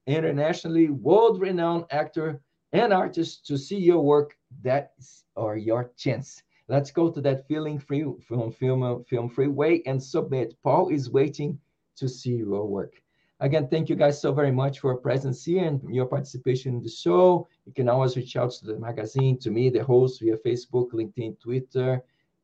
internationally 0.07 0.89
world-renowned 0.89 1.85
actor 1.89 2.41
and 2.73 2.91
artist 2.91 3.45
to 3.47 3.57
see 3.57 3.77
your 3.77 4.03
work, 4.03 4.36
that's 4.63 5.23
or 5.35 5.57
your 5.57 5.91
chance. 5.97 6.43
Let's 6.67 6.91
go 6.91 7.09
to 7.09 7.21
that 7.21 7.47
FeelN 7.47 7.81
free 7.81 8.05
film 8.27 8.51
film 8.51 8.81
FilmFreeway 9.09 9.83
and 9.85 10.03
submit. 10.03 10.55
Paul 10.63 10.89
is 10.89 11.09
waiting 11.09 11.59
to 11.95 12.09
see 12.09 12.35
your 12.35 12.65
work. 12.65 12.93
Again, 13.39 13.67
thank 13.67 13.87
you 13.87 13.95
guys 13.95 14.19
so 14.19 14.33
very 14.33 14.51
much 14.51 14.79
for 14.79 14.91
your 14.91 14.99
presence 14.99 15.45
here 15.45 15.63
and 15.63 15.81
your 15.93 16.07
participation 16.07 16.77
in 16.77 16.81
the 16.81 16.89
show. 16.89 17.47
You 17.65 17.73
can 17.73 17.87
always 17.87 18.17
reach 18.17 18.35
out 18.35 18.51
to 18.51 18.65
the 18.65 18.79
magazine, 18.79 19.37
to 19.39 19.51
me, 19.51 19.69
the 19.69 19.83
host, 19.83 20.21
via 20.21 20.37
Facebook, 20.37 20.91
LinkedIn, 20.91 21.39
Twitter, 21.39 22.01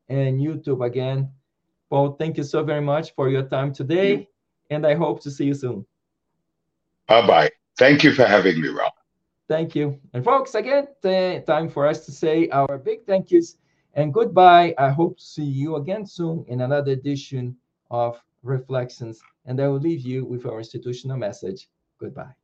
and 0.08 0.40
YouTube 0.40 0.86
again. 0.86 1.30
Paul, 1.90 2.12
thank 2.12 2.36
you 2.36 2.44
so 2.44 2.62
very 2.62 2.80
much 2.80 3.14
for 3.14 3.28
your 3.28 3.42
time 3.42 3.74
today, 3.74 4.28
and 4.70 4.86
I 4.86 4.94
hope 4.94 5.20
to 5.22 5.30
see 5.30 5.46
you 5.46 5.54
soon. 5.54 5.84
Bye 7.08 7.26
bye. 7.26 7.50
Thank 7.76 8.04
you 8.04 8.12
for 8.12 8.24
having 8.24 8.60
me, 8.60 8.68
Rob. 8.68 8.92
Thank 9.48 9.74
you. 9.74 10.00
And 10.14 10.24
folks, 10.24 10.54
again, 10.54 10.88
time 11.02 11.68
for 11.68 11.86
us 11.86 12.04
to 12.06 12.12
say 12.12 12.48
our 12.48 12.78
big 12.78 13.04
thank 13.06 13.30
yous 13.30 13.56
and 13.92 14.12
goodbye. 14.12 14.74
I 14.78 14.90
hope 14.90 15.18
to 15.18 15.24
see 15.24 15.44
you 15.44 15.76
again 15.76 16.06
soon 16.06 16.44
in 16.48 16.62
another 16.62 16.92
edition 16.92 17.56
of 17.90 18.20
Reflections 18.42 19.20
and 19.46 19.60
I 19.60 19.68
will 19.68 19.80
leave 19.80 20.00
you 20.00 20.24
with 20.24 20.46
our 20.46 20.58
institutional 20.58 21.16
message. 21.16 21.68
Goodbye. 21.98 22.43